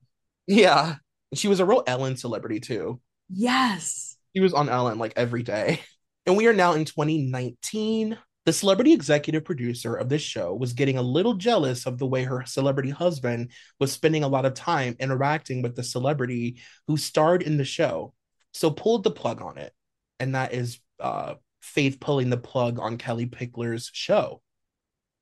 [0.47, 0.95] Yeah.
[1.35, 3.01] She was a real Ellen celebrity too.
[3.29, 4.17] Yes.
[4.33, 5.81] She was on Ellen like every day.
[6.27, 8.19] And we are now in 2019.
[8.45, 12.25] The celebrity executive producer of this show was getting a little jealous of the way
[12.25, 13.51] her celebrity husband
[13.81, 18.13] was spending a lot of time interacting with the celebrity who starred in the show.
[18.53, 19.73] So pulled the plug on it.
[20.21, 24.41] And that is uh, Faith pulling the plug on Kellie Pickler's show.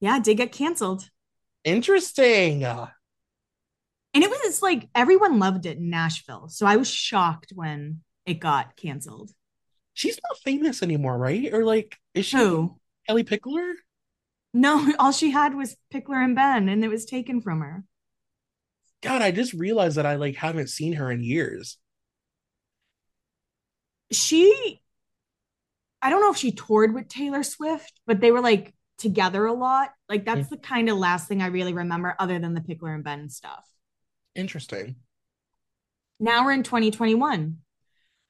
[0.00, 1.08] Yeah, did get canceled.
[1.64, 2.62] Interesting.
[2.64, 2.88] And
[4.14, 6.48] it was like everyone loved it in Nashville.
[6.48, 9.32] So I was shocked when it got canceled.
[9.94, 11.52] She's not famous anymore, right?
[11.52, 12.78] Or like, is she Who?
[13.06, 13.74] Kellie Pickler?
[14.52, 17.84] No, all she had was Pickler and Ben, and it was taken from her.
[19.02, 21.78] God, I just realized that I like haven't seen her in years.
[24.10, 24.80] She,
[26.00, 29.52] I don't know if she toured with Taylor Swift, but they were like together a
[29.52, 29.90] lot.
[30.08, 30.50] Like that's mm.
[30.50, 33.64] the kind of last thing I really remember, other than the Pickler and Ben stuff.
[34.34, 34.96] Interesting.
[36.18, 37.58] Now we're in 2021.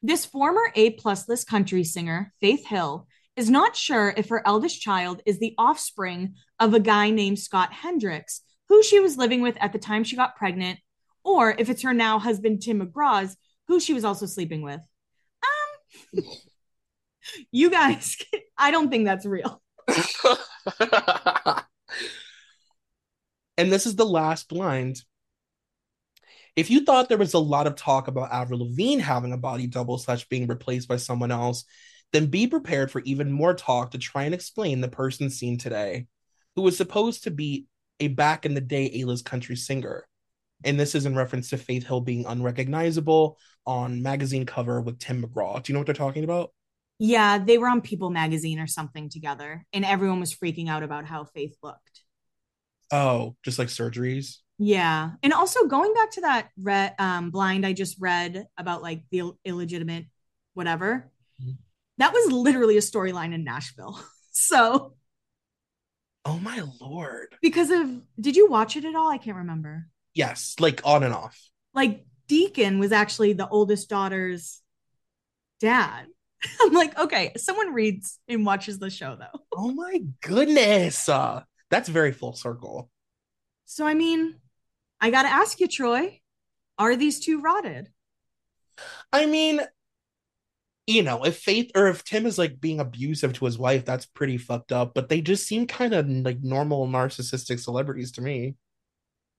[0.06, 4.82] This former A plus list country singer, Faith Hill, is not sure if her eldest
[4.82, 9.56] child is the offspring of a guy named Scott Hendricks, who she was living with
[9.62, 10.78] at the time she got pregnant,
[11.24, 14.82] or if it's her now husband, Tim McGraw's, who she was also sleeping with.
[15.42, 16.22] Um,
[17.50, 18.18] you guys,
[18.58, 19.62] I don't think that's real.
[23.56, 25.02] and this is the last blind
[26.56, 29.66] if you thought there was a lot of talk about Avril Lavigne having a body
[29.66, 31.64] double slash being replaced by someone else,
[32.12, 36.06] then be prepared for even more talk to try and explain the person seen today,
[36.54, 37.66] who was supposed to be
[38.00, 40.06] a back in the day A-list country singer.
[40.64, 45.22] And this is in reference to Faith Hill being unrecognizable on magazine cover with Tim
[45.22, 45.62] McGraw.
[45.62, 46.52] Do you know what they're talking about?
[47.00, 51.04] Yeah, they were on People magazine or something together, and everyone was freaking out about
[51.04, 52.02] how Faith looked.
[52.92, 54.36] Oh, just like surgeries?
[54.58, 55.10] Yeah.
[55.22, 59.18] And also going back to that read, um, blind I just read about like the
[59.18, 60.06] Ill- illegitimate
[60.54, 61.10] whatever,
[61.42, 61.52] mm-hmm.
[61.98, 64.00] that was literally a storyline in Nashville.
[64.30, 64.94] so.
[66.24, 67.34] Oh my lord.
[67.42, 69.10] Because of, did you watch it at all?
[69.10, 69.88] I can't remember.
[70.14, 71.38] Yes, like on and off.
[71.74, 74.60] Like Deacon was actually the oldest daughter's
[75.60, 76.06] dad.
[76.60, 79.40] I'm like, okay, someone reads and watches the show though.
[79.52, 81.08] Oh my goodness.
[81.08, 82.90] Uh, that's very full circle.
[83.64, 84.36] So, I mean,
[85.04, 86.18] I got to ask you, Troy,
[86.78, 87.90] are these two rotted?
[89.12, 89.60] I mean,
[90.86, 94.06] you know, if Faith or if Tim is like being abusive to his wife, that's
[94.06, 94.94] pretty fucked up.
[94.94, 98.54] But they just seem kind of like normal narcissistic celebrities to me.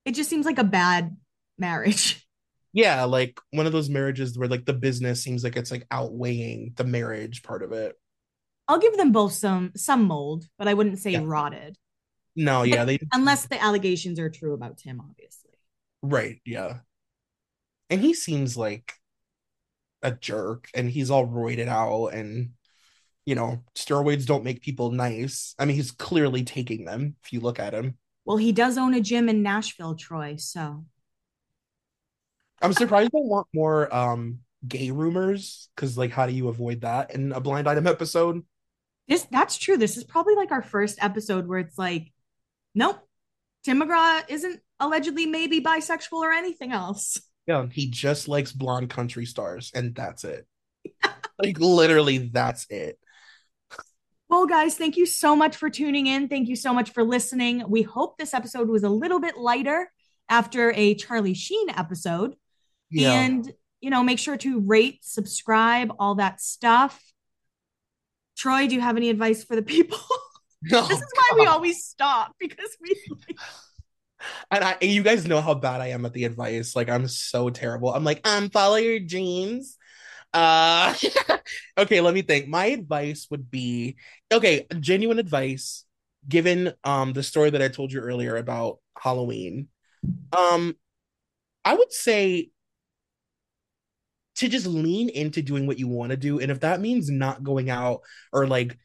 [0.04, 1.16] It just seems like a bad
[1.58, 2.22] marriage.
[2.72, 6.74] Yeah, like one of those marriages where like the business seems like it's like outweighing
[6.76, 7.98] the marriage part of it.
[8.68, 11.22] I'll give them both some some mold, but I wouldn't say yeah.
[11.24, 11.78] rotted.
[12.36, 15.45] No, yeah, they unless the allegations are true about Tim, obviously.
[16.02, 16.78] Right, yeah.
[17.90, 18.92] And he seems like
[20.02, 22.50] a jerk and he's all roided out and
[23.24, 25.54] you know, steroids don't make people nice.
[25.58, 27.98] I mean, he's clearly taking them if you look at him.
[28.24, 30.36] Well, he does own a gym in Nashville, Troy.
[30.36, 30.84] So
[32.62, 37.14] I'm surprised they want more um gay rumors because like how do you avoid that
[37.14, 38.44] in a blind item episode?
[39.08, 39.76] this that's true.
[39.76, 42.12] This is probably like our first episode where it's like,
[42.74, 43.05] nope,
[43.66, 47.20] Tim McGraw isn't allegedly maybe bisexual or anything else.
[47.48, 50.46] Yeah, he just likes blonde country stars, and that's it.
[51.42, 52.96] like literally, that's it.
[54.28, 56.28] Well, guys, thank you so much for tuning in.
[56.28, 57.64] Thank you so much for listening.
[57.66, 59.90] We hope this episode was a little bit lighter
[60.28, 62.36] after a Charlie Sheen episode.
[62.88, 63.14] Yeah.
[63.14, 67.02] And, you know, make sure to rate, subscribe, all that stuff.
[68.36, 69.98] Troy, do you have any advice for the people?
[70.72, 72.96] Oh, this is why we always stop because we
[74.50, 76.74] And I, you guys know how bad I am at the advice.
[76.74, 77.92] Like I'm so terrible.
[77.92, 79.76] I'm like, um, follow your dreams.
[80.32, 80.94] Uh,
[81.78, 82.00] okay.
[82.00, 82.48] Let me think.
[82.48, 83.96] My advice would be,
[84.32, 85.84] okay, genuine advice,
[86.28, 89.68] given um the story that I told you earlier about Halloween.
[90.36, 90.76] Um,
[91.64, 92.50] I would say
[94.36, 97.42] to just lean into doing what you want to do, and if that means not
[97.42, 98.00] going out
[98.32, 98.78] or like,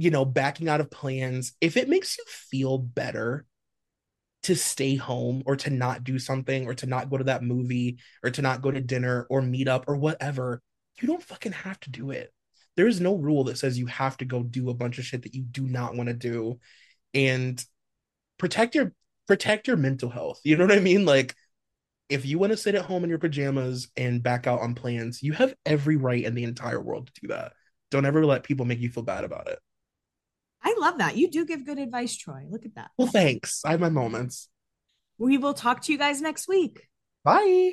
[0.00, 3.44] you know, backing out of plans, if it makes you feel better
[4.44, 7.98] to stay home or to not do something or to not go to that movie
[8.24, 10.62] or to not go to dinner or meet up or whatever,
[11.02, 12.32] you don't fucking have to do it.
[12.78, 15.24] There is no rule that says you have to go do a bunch of shit
[15.24, 16.58] that you do not want to do
[17.12, 17.62] and
[18.38, 18.94] protect your
[19.26, 20.40] protect your mental health.
[20.44, 21.04] You know what I mean?
[21.04, 21.34] Like
[22.08, 25.22] if you want to sit at home in your pajamas and back out on plans,
[25.22, 27.52] you have every right in the entire world to do that.
[27.90, 29.58] Don't ever let people make you feel bad about it.
[30.62, 31.16] I love that.
[31.16, 32.44] You do give good advice, Troy.
[32.48, 32.90] Look at that.
[32.96, 33.62] Well, thanks.
[33.64, 34.48] I have my moments.
[35.18, 36.88] We will talk to you guys next week.
[37.24, 37.72] Bye.